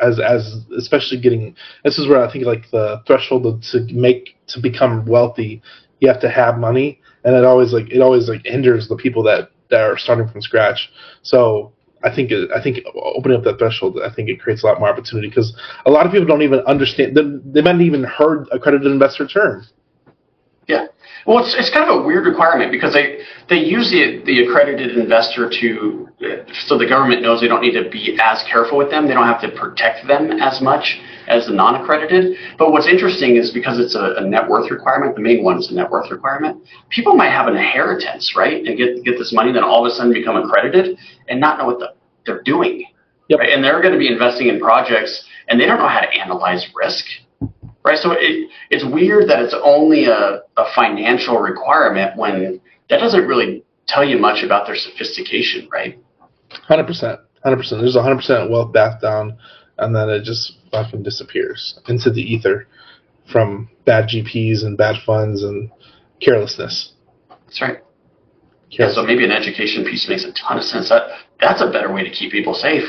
[0.00, 4.60] as as especially getting this is where I think like the threshold to make to
[4.60, 5.62] become wealthy,
[6.00, 9.22] you have to have money, and it always like it always like hinders the people
[9.24, 10.90] that that are starting from scratch.
[11.22, 11.72] So
[12.04, 14.88] I think I think opening up that threshold, I think it creates a lot more
[14.88, 17.16] opportunity because a lot of people don't even understand.
[17.16, 17.22] They,
[17.52, 19.66] they might not even heard accredited investor term.
[20.68, 20.86] Yeah.
[21.28, 23.18] Well, it's, it's kind of a weird requirement because they,
[23.50, 26.08] they use the, the accredited investor to,
[26.64, 29.06] so the government knows they don't need to be as careful with them.
[29.06, 30.98] They don't have to protect them as much
[31.28, 32.38] as the non accredited.
[32.56, 35.70] But what's interesting is because it's a, a, net worth requirement, the main one is
[35.70, 38.64] a net worth requirement, people might have an inheritance, right?
[38.64, 40.96] And get, get this money, then all of a sudden become accredited
[41.28, 41.92] and not know what the,
[42.24, 42.86] they're doing.
[43.28, 43.38] Yep.
[43.38, 43.52] Right?
[43.52, 46.66] And they're going to be investing in projects and they don't know how to analyze
[46.74, 47.04] risk
[47.88, 47.98] right?
[47.98, 52.60] So it, it's weird that it's only a, a financial requirement when
[52.90, 55.98] that doesn't really tell you much about their sophistication, right?
[56.50, 57.80] Hundred percent, hundred percent.
[57.80, 59.38] There's a hundred percent wealth bath down,
[59.78, 62.66] and then it just fucking disappears into the ether
[63.32, 65.70] from bad GPs and bad funds and
[66.22, 66.92] carelessness.
[67.30, 67.78] That's right.
[68.70, 70.90] Yeah, so maybe an education piece makes a ton of sense.
[70.90, 71.08] That
[71.40, 72.84] that's a better way to keep people safe.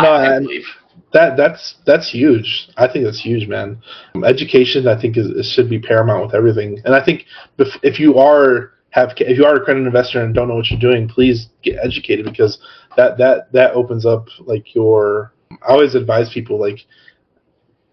[0.00, 0.64] No, I, I believe
[1.12, 2.68] that that's that's huge.
[2.76, 3.80] I think that's huge, man.
[4.24, 6.80] Education, I think, is, should be paramount with everything.
[6.84, 7.26] And I think
[7.58, 10.80] if, if you are have if you are accredited investor and don't know what you're
[10.80, 12.58] doing, please get educated because
[12.96, 15.32] that that that opens up like your.
[15.62, 16.78] I always advise people like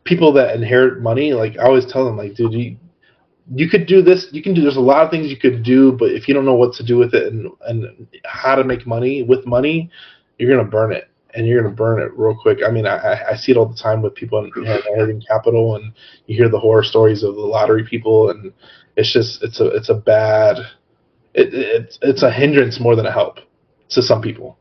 [0.05, 1.33] people that inherit money.
[1.33, 2.77] Like I always tell them like, dude, you
[3.53, 4.27] you could do this.
[4.31, 4.61] You can do.
[4.61, 6.85] There's a lot of things you could do, but if you don't know what to
[6.85, 9.89] do with it and and how to make money with money,
[10.37, 12.59] you're gonna burn it and you're going to burn it real quick.
[12.65, 15.93] I mean, I, I see it all the time with people in inheriting capital, and
[16.25, 18.51] you hear the horror stories of the lottery people, and
[18.95, 20.57] it's just it's a it's a bad,
[21.33, 23.39] it, it's it's a hindrance more than a help
[23.89, 24.57] to some people.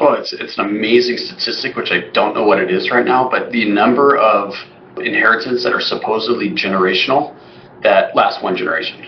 [0.00, 3.28] Oh, it's it's an amazing statistic, which I don't know what it is right now,
[3.28, 4.54] but the number of
[4.96, 7.36] inheritance that are supposedly generational
[7.82, 9.04] that last one generation.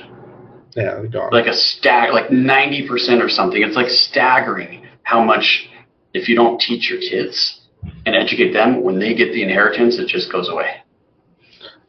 [0.77, 1.31] Yeah, gone.
[1.33, 3.63] Like a stag, like ninety percent or something.
[3.63, 5.69] It's like staggering how much
[6.15, 7.61] if you don't teach your kids
[8.07, 10.77] and educate them, when they get the inheritance, it just goes away.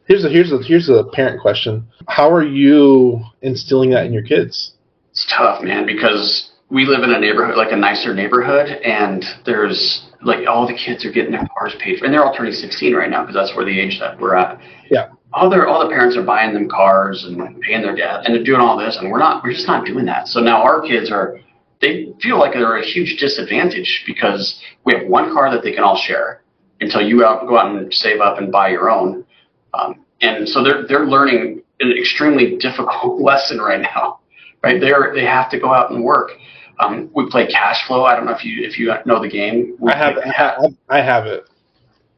[0.06, 1.86] Here's a here's a here's a parent question.
[2.08, 4.72] How are you instilling that in your kids?
[5.10, 10.10] It's tough, man, because we live in a neighborhood like a nicer neighborhood, and there's
[10.22, 12.94] like all the kids are getting their cars paid for, and they're all turning 16
[12.94, 14.58] right now because that's where the age that we're at.
[14.90, 15.10] Yeah.
[15.32, 18.44] All their all the parents are buying them cars and paying their debt, and they're
[18.44, 19.44] doing all this, and we're not.
[19.44, 20.28] We're just not doing that.
[20.28, 21.40] So now our kids are
[21.82, 25.72] they feel like they're at a huge disadvantage because we have one car that they
[25.72, 26.42] can all share
[26.80, 29.26] until you out, go out and save up and buy your own.
[29.74, 34.20] Um, and so they're they're learning an extremely difficult lesson right now,
[34.62, 34.80] right?
[34.80, 36.30] They're they have to go out and work.
[36.78, 38.04] Um, we play cash flow.
[38.04, 39.76] I don't know if you if you know the game.
[39.80, 41.48] We I have I have, I have it.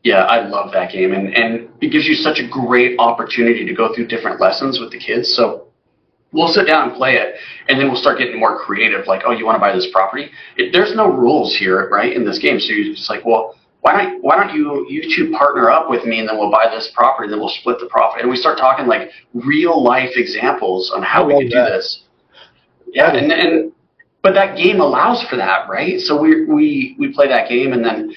[0.03, 3.75] Yeah, I love that game, and and it gives you such a great opportunity to
[3.75, 5.35] go through different lessons with the kids.
[5.35, 5.64] So
[6.35, 7.37] we'll sit down and play it,
[7.69, 9.07] and then we'll start getting more creative.
[9.07, 10.31] Like, oh, you want to buy this property?
[10.57, 12.61] It, there's no rules here, right, in this game.
[12.61, 16.05] So you're just like, well, why don't why don't you you two partner up with
[16.05, 18.23] me, and then we'll buy this property, and then we'll split the profit.
[18.23, 22.03] And we start talking like real life examples on how we can do this.
[22.93, 23.73] Yeah, and and
[24.23, 26.01] but that game allows for that, right?
[26.01, 28.15] So we we we play that game, and then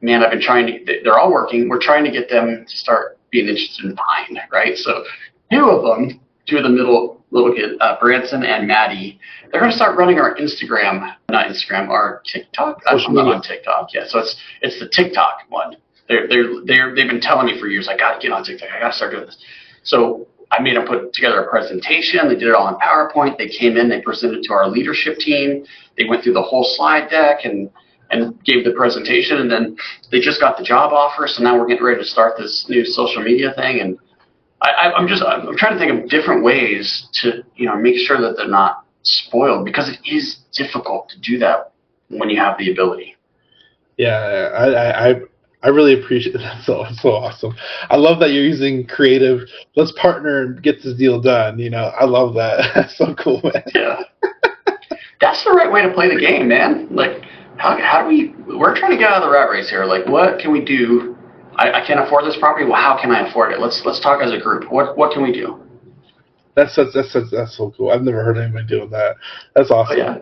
[0.00, 1.00] man, I've been trying to.
[1.02, 1.68] They're all working.
[1.68, 4.76] We're trying to get them to start being interested in buying, right?
[4.78, 5.04] So
[5.50, 9.20] two of them, two of the middle little kid, uh, Branson and Maddie,
[9.50, 12.80] they're going to start running our Instagram, not Instagram, our TikTok.
[12.86, 15.76] I'm not on TikTok yet, so it's it's the TikTok one.
[16.08, 18.68] They're they're they're they've been telling me for years, I got to get on TikTok.
[18.74, 19.38] I got to start doing this.
[19.82, 22.28] So I made them put together a presentation.
[22.28, 23.36] They did it all in PowerPoint.
[23.36, 25.64] They came in, they presented to our leadership team.
[25.96, 27.70] They went through the whole slide deck and
[28.10, 29.38] and gave the presentation.
[29.38, 29.76] And then
[30.10, 31.26] they just got the job offer.
[31.26, 33.98] So now we're getting ready to start this new social media thing and
[34.62, 38.20] I, I'm just I'm trying to think of different ways to you know make sure
[38.20, 41.72] that they're not spoiled because it is difficult to do that
[42.08, 43.16] when you have the ability.
[43.96, 45.20] Yeah, I I
[45.62, 46.62] I really appreciate that.
[46.64, 47.54] So so awesome.
[47.90, 49.40] I love that you're using creative.
[49.76, 51.58] Let's partner and get this deal done.
[51.58, 52.70] You know, I love that.
[52.74, 53.62] That's so cool, man.
[53.74, 54.02] Yeah,
[55.20, 56.88] that's the right way to play the game, man.
[56.90, 57.22] Like,
[57.56, 58.34] how how do we?
[58.56, 59.84] We're trying to get out of the rat race here.
[59.84, 61.17] Like, what can we do
[61.58, 62.64] I, I can't afford this property.
[62.64, 63.60] Well, how can I afford it?
[63.60, 64.70] Let's let's talk as a group.
[64.70, 65.60] What what can we do?
[66.54, 67.90] That's that's that's, that's so cool.
[67.90, 69.16] I've never heard anybody doing that.
[69.54, 69.96] That's awesome.
[69.96, 70.18] Oh, yeah.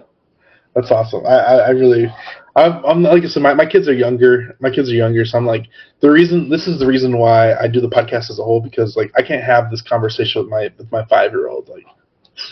[0.74, 1.24] That's awesome.
[1.24, 2.07] I, I, I really,
[2.55, 4.55] I'm, I'm like I said, my, my kids are younger.
[4.61, 5.68] My kids are younger, so I'm like
[6.01, 6.51] the reason.
[6.51, 9.22] This is the reason why I do the podcast as a whole because like I
[9.22, 11.68] can't have this conversation with my with my five year old.
[11.68, 11.87] Like,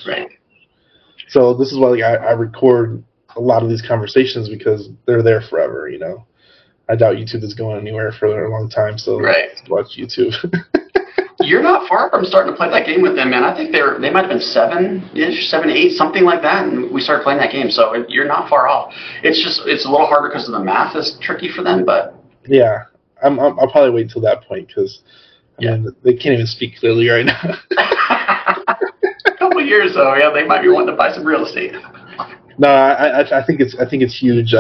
[0.07, 0.31] right.
[1.29, 3.05] So this is why like I, I record
[3.37, 5.89] a lot of these conversations because they're there forever.
[5.89, 6.27] You know.
[6.89, 9.51] I doubt YouTube is going anywhere for a long time, so right.
[9.69, 10.35] watch YouTube.
[11.41, 13.43] You're not far from starting to play that game with them, man.
[13.43, 16.91] I think they're they might have been seven ish, seven, eight, something like that, and
[16.91, 17.71] we started playing that game.
[17.71, 18.95] So you're not far off.
[19.23, 22.15] It's just it's a little harder because of the math is tricky for them, but
[22.47, 22.85] yeah,
[23.23, 25.01] I'm, i will probably wait till that point because
[25.59, 25.77] yeah.
[25.77, 27.41] mean they can't even speak clearly right now.
[27.79, 31.73] a couple years though, yeah, they might be wanting to buy some real estate.
[32.59, 34.55] No, I, I, I think it's I think it's huge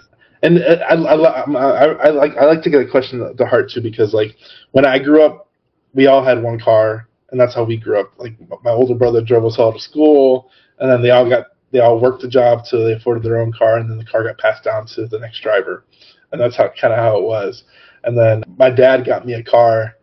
[0.45, 3.71] and uh, I, I, I, I, like I like to get a question to heart
[3.71, 4.37] too because like
[4.73, 5.49] when I grew up,
[5.95, 8.13] we all had one car, and that's how we grew up.
[8.19, 11.81] Like my older brother drove us all to school, and then they all got they
[11.81, 14.39] all worked a job till they afforded their own car, and then the car got
[14.39, 15.87] passed down to the next driver,
[16.31, 17.65] and that's how kind of how it was.
[18.05, 19.95] And then my dad got me a car,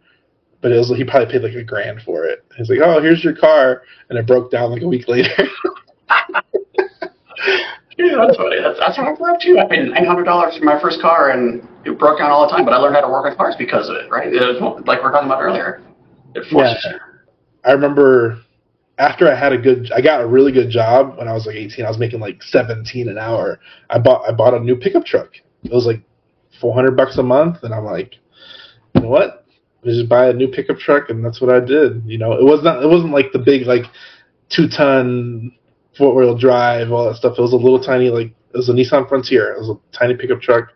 [0.61, 2.43] but it was he probably paid like a grand for it.
[2.57, 5.47] He's like, "Oh, here's your car," and it broke down like a week later.
[8.01, 8.57] Yeah, that's funny.
[8.61, 9.59] That's, that's what I grew up too.
[9.59, 12.51] I paid nine hundred dollars for my first car, and it broke down all the
[12.51, 12.65] time.
[12.65, 14.09] But I learned how to work on cars because of it.
[14.09, 14.33] Right?
[14.33, 15.81] It was like we are talking about earlier.
[16.33, 16.93] It forces yeah.
[16.93, 16.99] you.
[17.63, 18.41] I remember
[18.97, 21.55] after I had a good, I got a really good job when I was like
[21.55, 21.85] eighteen.
[21.85, 23.59] I was making like seventeen an hour.
[23.89, 25.31] I bought I bought a new pickup truck.
[25.63, 26.01] It was like
[26.59, 28.15] four hundred bucks a month, and I'm like,
[28.95, 29.45] you know what?
[29.83, 32.03] I just buy a new pickup truck, and that's what I did.
[32.05, 33.85] You know, it was not it wasn't like the big like
[34.49, 35.51] two ton
[35.97, 37.35] four wheel drive, all that stuff.
[37.37, 39.53] It was a little tiny like It was a Nissan Frontier.
[39.53, 40.69] It was a tiny pickup truck.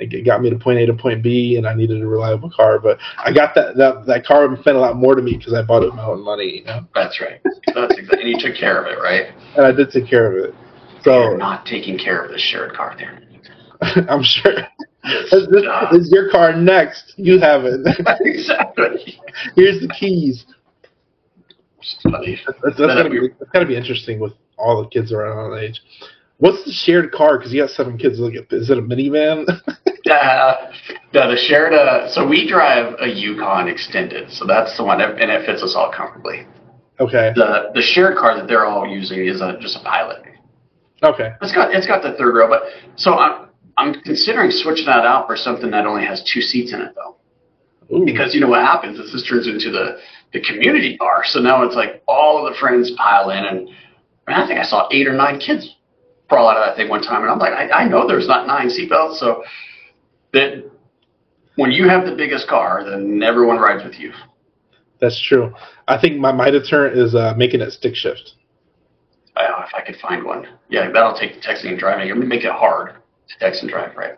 [0.00, 2.78] It got me to point A to point B, and I needed a reliable car.
[2.78, 5.62] But I got that that that car meant a lot more to me because I
[5.62, 6.58] bought it with my own money.
[6.58, 6.86] You know?
[6.94, 7.40] That's right.
[7.74, 8.20] That's exactly.
[8.20, 9.34] And you took care of it, right?
[9.56, 10.54] And I did take care of it.
[11.02, 13.22] So You're not taking care of the shared car there.
[14.08, 14.54] I'm sure.
[15.30, 17.14] This is your car next.
[17.16, 17.80] You have it.
[18.20, 19.18] exactly.
[19.56, 20.44] Here's the keys.
[21.78, 22.40] It's funny.
[22.46, 25.80] That's, that's, gotta be, that's gotta be interesting with all the kids around that age.
[26.38, 27.38] What's the shared car?
[27.38, 28.18] Because you got seven kids.
[28.20, 29.46] Look at is it a minivan?
[30.10, 30.72] Uh,
[31.12, 31.74] no, the shared.
[31.74, 35.74] Uh, so we drive a Yukon Extended, so that's the one, and it fits us
[35.76, 36.46] all comfortably.
[36.98, 37.32] okay.
[37.34, 40.22] The the shared car that they're all using is a, just a Pilot.
[41.02, 41.32] Okay.
[41.42, 42.62] It's got it's got the third row, but
[42.96, 46.80] so I'm I'm considering switching that out for something that only has two seats in
[46.80, 47.16] it though,
[47.94, 48.04] Ooh.
[48.04, 49.98] because you know what happens is this turns into the
[50.32, 51.22] the community car.
[51.24, 53.68] So now it's like all of the friends pile in, and
[54.28, 55.76] I, mean, I think I saw eight or nine kids
[56.28, 58.46] crawl out of that thing one time, and I'm like, I, I know there's not
[58.46, 59.42] nine seatbelts, so
[60.34, 60.70] that
[61.56, 64.12] when you have the biggest car, then everyone rides with you.
[65.00, 65.54] That's true.
[65.86, 68.34] I think my my deterrent is uh, making it stick shift.
[69.36, 70.46] I don't know if I could find one.
[70.68, 72.08] Yeah, that'll take the texting and driving.
[72.08, 72.96] It would make it hard
[73.28, 74.16] to text and drive, right?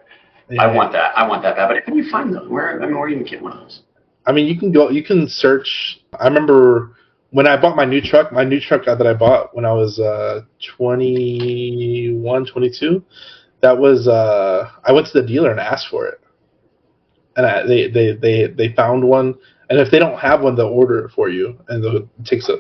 [0.59, 1.17] I want that.
[1.17, 1.69] I want that bad.
[1.69, 2.49] But how do you find those?
[2.49, 3.83] Where I mean, where do you get one of those?
[4.27, 4.91] I mean, you can go.
[4.91, 6.01] You can search.
[6.19, 6.97] I remember
[7.31, 8.33] when I bought my new truck.
[8.33, 10.43] My new truck that I bought when I was uh,
[10.77, 13.05] 21, 22.
[13.63, 16.21] That was uh, I went to the dealer and asked for it,
[17.37, 19.35] and I, they they they they found one.
[19.69, 22.57] And if they don't have one, they'll order it for you, and it takes a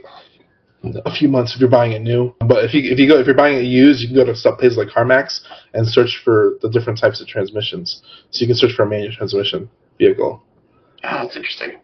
[1.05, 2.35] a few months if you're buying it new.
[2.41, 4.37] But if you if you go if you're buying it used, you can go to
[4.37, 5.41] stuff places like CarMax
[5.75, 8.03] and search for the different types of transmissions.
[8.31, 10.43] So you can search for a manual transmission vehicle.
[11.03, 11.81] Ah, that's interesting.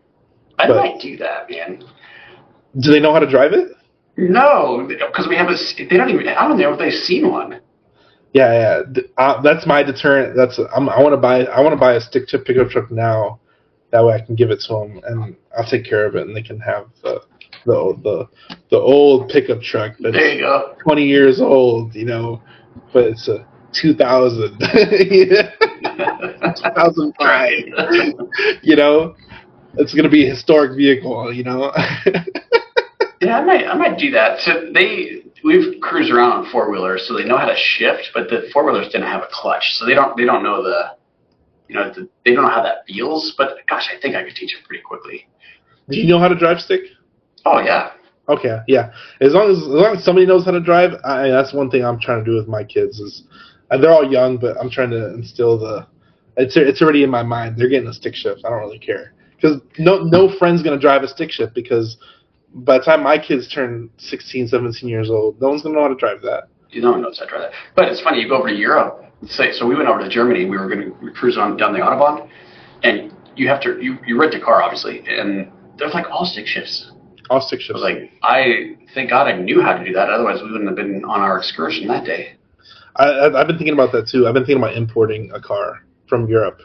[0.59, 1.85] I But- might do that, man.
[2.81, 3.73] Do they know how to drive it?
[4.17, 5.57] No, because we have a.
[5.77, 6.27] They don't even.
[6.29, 7.61] I don't know if they've seen one.
[8.33, 8.81] Yeah, yeah.
[9.19, 10.37] Uh, that's my deterrent.
[10.37, 11.45] That's I'm, I want to buy.
[11.45, 13.41] I want to buy a stick to pickup truck now.
[13.93, 16.35] That way, I can give it to them, and I'll take care of it, and
[16.35, 17.21] they can have the
[17.67, 18.27] the the,
[18.71, 20.17] the old pickup truck that's.
[20.83, 22.43] 20 years old, you know,
[22.93, 27.53] but it's a 2000, 2005.
[28.63, 29.15] you know,
[29.75, 31.33] it's gonna be a historic vehicle.
[31.33, 31.73] You know.
[33.21, 33.67] Yeah, I might.
[33.67, 34.41] I might do that.
[34.41, 38.29] So they we've cruised around on four wheelers, so they know how to shift, but
[38.29, 40.17] the four wheelers didn't have a clutch, so they don't.
[40.17, 40.97] They don't know the.
[41.69, 43.35] You know, the, they don't know how that feels.
[43.37, 45.27] But gosh, I think I could teach them pretty quickly.
[45.89, 46.83] Do you know how to drive stick?
[47.45, 47.91] Oh yeah,
[48.29, 48.91] Okay, yeah.
[49.21, 51.85] As long as as long as somebody knows how to drive, I, that's one thing
[51.85, 52.99] I'm trying to do with my kids.
[52.99, 53.23] Is
[53.71, 55.87] uh, they're all young, but I'm trying to instill the.
[56.37, 57.57] It's it's already in my mind.
[57.57, 58.43] They're getting a stick shift.
[58.45, 61.99] I don't really care because no no friend's gonna drive a stick shift because
[62.57, 65.89] by the time my kids turn 16, 17 years old, no one's gonna know how
[65.89, 66.45] to drive that.
[66.71, 67.53] you don't know how to drive that.
[67.75, 68.21] But it's funny.
[68.21, 69.03] You go over to Europe.
[69.27, 70.45] Say, so we went over to Germany.
[70.45, 72.29] We were going to cruise on down the autobahn,
[72.83, 76.47] and you have to you you rent a car obviously, and there's like all stick
[76.47, 76.91] shifts.
[77.31, 77.81] All stick I shifts.
[77.81, 80.11] was like, I thank God I knew how to do that.
[80.11, 82.35] Otherwise, we wouldn't have been on our excursion that day.
[82.97, 84.27] I, I- I've been thinking about that too.
[84.29, 86.61] I've been thinking about importing a car from Europe.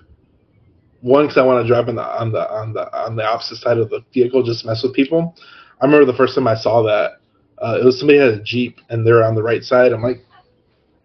[1.01, 3.57] One, because I want to drive on the on the on the on the opposite
[3.57, 5.35] side of the vehicle, just mess with people.
[5.82, 7.17] I remember the first time I saw that.
[7.57, 9.91] Uh, it was somebody had a jeep and they're on the right side.
[9.91, 10.23] I'm like,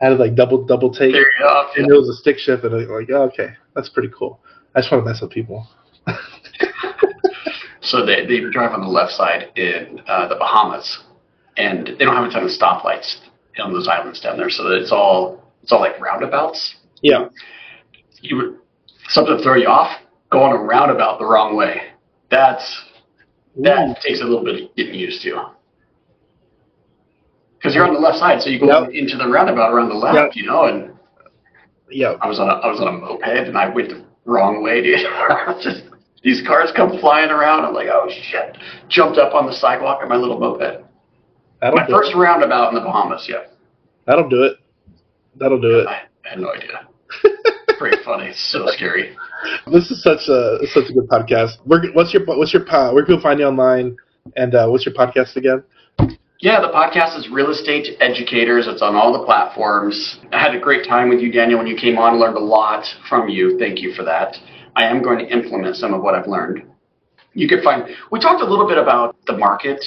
[0.00, 1.70] I had to like double double take, go.
[1.76, 4.40] and it was a stick shift, and I'm like, oh, okay, that's pretty cool.
[4.74, 5.66] I just want to mess with people.
[7.86, 11.04] So they, they drive on the left side in uh, the Bahamas,
[11.56, 13.18] and they don't have a ton of stoplights
[13.60, 14.50] on those islands down there.
[14.50, 16.76] So it's all it's all like roundabouts.
[17.00, 17.28] Yeah,
[18.22, 18.56] You would
[19.08, 20.00] something to throw you off,
[20.30, 21.92] go on a roundabout the wrong way.
[22.28, 22.84] That's
[23.62, 25.50] that takes a little bit of getting used to.
[27.58, 28.90] Because you're on the left side, so you go Yep.
[28.92, 30.30] into the roundabout around the left, Yep.
[30.36, 30.64] you know.
[30.64, 30.92] And
[31.90, 32.14] yeah.
[32.20, 34.82] I was on a I was on a moped, and I went the wrong way,
[34.82, 35.00] dude.
[35.62, 35.82] Just
[36.22, 37.64] these cars come flying around.
[37.64, 38.56] I'm like, oh shit!
[38.88, 40.84] Jumped up on the sidewalk on my little moped.
[41.60, 42.16] That'll My first it.
[42.16, 43.26] roundabout in the Bahamas.
[43.28, 43.44] Yeah,
[44.06, 44.58] That'll do it.
[45.36, 45.86] That'll do it.
[45.86, 46.86] I had no idea.
[47.78, 48.28] Pretty funny.
[48.28, 49.16] It's So scary.
[49.70, 51.56] This is such a such a good podcast.
[51.64, 53.96] Where, what's your what's your po- where can people find you online?
[54.36, 55.62] And uh, what's your podcast again?
[56.40, 58.66] Yeah, the podcast is Real Estate Educators.
[58.66, 60.18] It's on all the platforms.
[60.32, 62.20] I had a great time with you, Daniel, when you came on.
[62.20, 63.58] Learned a lot from you.
[63.58, 64.36] Thank you for that.
[64.74, 66.62] I am going to implement some of what I've learned.
[67.32, 67.84] You can find.
[68.10, 69.82] We talked a little bit about the market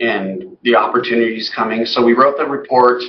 [0.00, 1.84] and the opportunities coming.
[1.84, 3.02] So we wrote the report,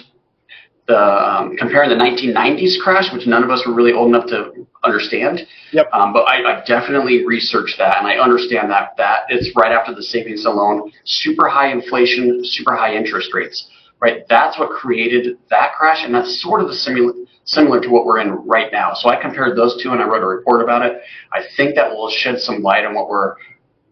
[0.88, 4.68] the um, comparing the 1990s crash, which none of us were really old enough to
[4.84, 5.42] understand.
[5.72, 5.90] Yep.
[5.94, 9.96] Um, but I, I definitely researched that, and I understand that that it's right after
[9.96, 13.70] the savings and loan, super high inflation, super high interest rates.
[14.00, 14.24] right?
[14.28, 17.14] That's what created that crash, and that's sort of the similar
[17.46, 18.94] similar to what we're in right now.
[18.94, 21.02] So I compared those two, and I wrote a report about it.
[21.32, 23.36] I think that will shed some light on what we're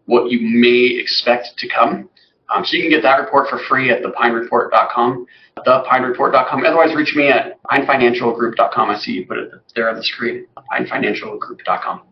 [0.06, 2.08] what you may expect to come.
[2.54, 5.26] Um, so you can get that report for free at thepinereport.com,
[5.58, 6.64] thepinereport.com.
[6.64, 8.90] Otherwise, reach me at pinefinancialgroup.com.
[8.90, 12.02] I see you put it there on the screen, pinefinancialgroup.com.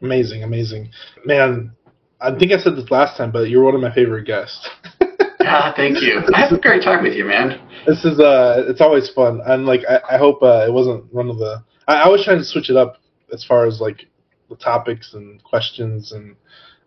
[0.00, 0.90] Amazing, amazing.
[1.24, 1.72] Man,
[2.20, 4.68] I think I said this last time, but you're one of my favorite guests.
[5.40, 6.22] ah, thank you.
[6.34, 7.60] I have a great time with you, man.
[7.86, 11.28] This is uh, it's always fun, and like I, I hope uh, it wasn't one
[11.28, 11.62] of the.
[11.86, 12.96] I, I was trying to switch it up
[13.32, 14.06] as far as like
[14.48, 16.36] the topics and questions and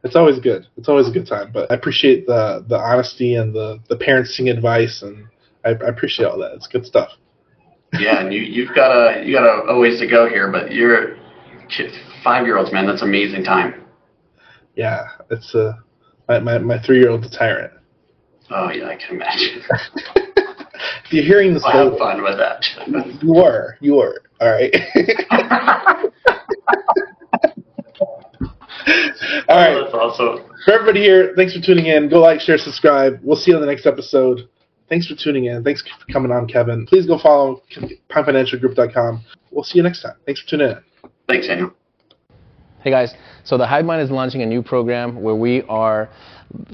[0.05, 0.67] it's always good.
[0.77, 1.51] It's always a good time.
[1.51, 5.27] But I appreciate the the honesty and the the parenting advice, and
[5.65, 6.53] I, I appreciate all that.
[6.53, 7.09] It's good stuff.
[7.93, 10.71] yeah, and you you've got a you got a, a ways to go here, but
[10.71, 11.17] you're
[12.23, 12.85] five year olds, man.
[12.85, 13.83] That's amazing time.
[14.75, 15.73] Yeah, it's uh,
[16.27, 17.73] my my, my three year old's a tyrant.
[18.49, 19.61] Oh yeah, I can imagine.
[21.05, 22.65] if you're hearing this, I'll have fun with that.
[23.21, 24.21] you are, you are.
[24.41, 24.73] All right.
[29.47, 29.73] All right.
[29.73, 30.49] Oh, that's awesome.
[30.65, 32.09] For everybody here, thanks for tuning in.
[32.09, 33.19] Go like, share, subscribe.
[33.23, 34.49] We'll see you on the next episode.
[34.89, 35.63] Thanks for tuning in.
[35.63, 36.85] Thanks for coming on, Kevin.
[36.85, 37.63] Please go follow
[38.09, 39.23] pinefinancialgroup.com.
[39.51, 40.15] We'll see you next time.
[40.25, 40.77] Thanks for tuning in.
[41.27, 41.71] Thanks, Daniel.
[42.81, 46.07] Hey guys, so the HiveMind is launching a new program where we are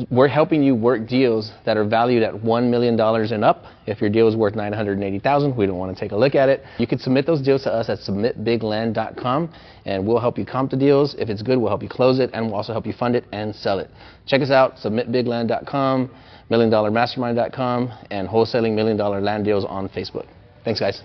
[0.10, 3.66] we're helping you work deals that are valued at $1 million and up.
[3.88, 6.64] If your deal is worth 980,000, we don't want to take a look at it.
[6.78, 9.54] You can submit those deals to us at submitbigland.com
[9.86, 11.16] and we'll help you comp the deals.
[11.18, 13.26] If it's good, we'll help you close it and we'll also help you fund it
[13.32, 13.90] and sell it.
[14.28, 16.12] Check us out, submitbigland.com,
[16.52, 20.28] milliondollarmastermind.com, and wholesaling million dollar land deals on Facebook.
[20.64, 21.02] Thanks, guys.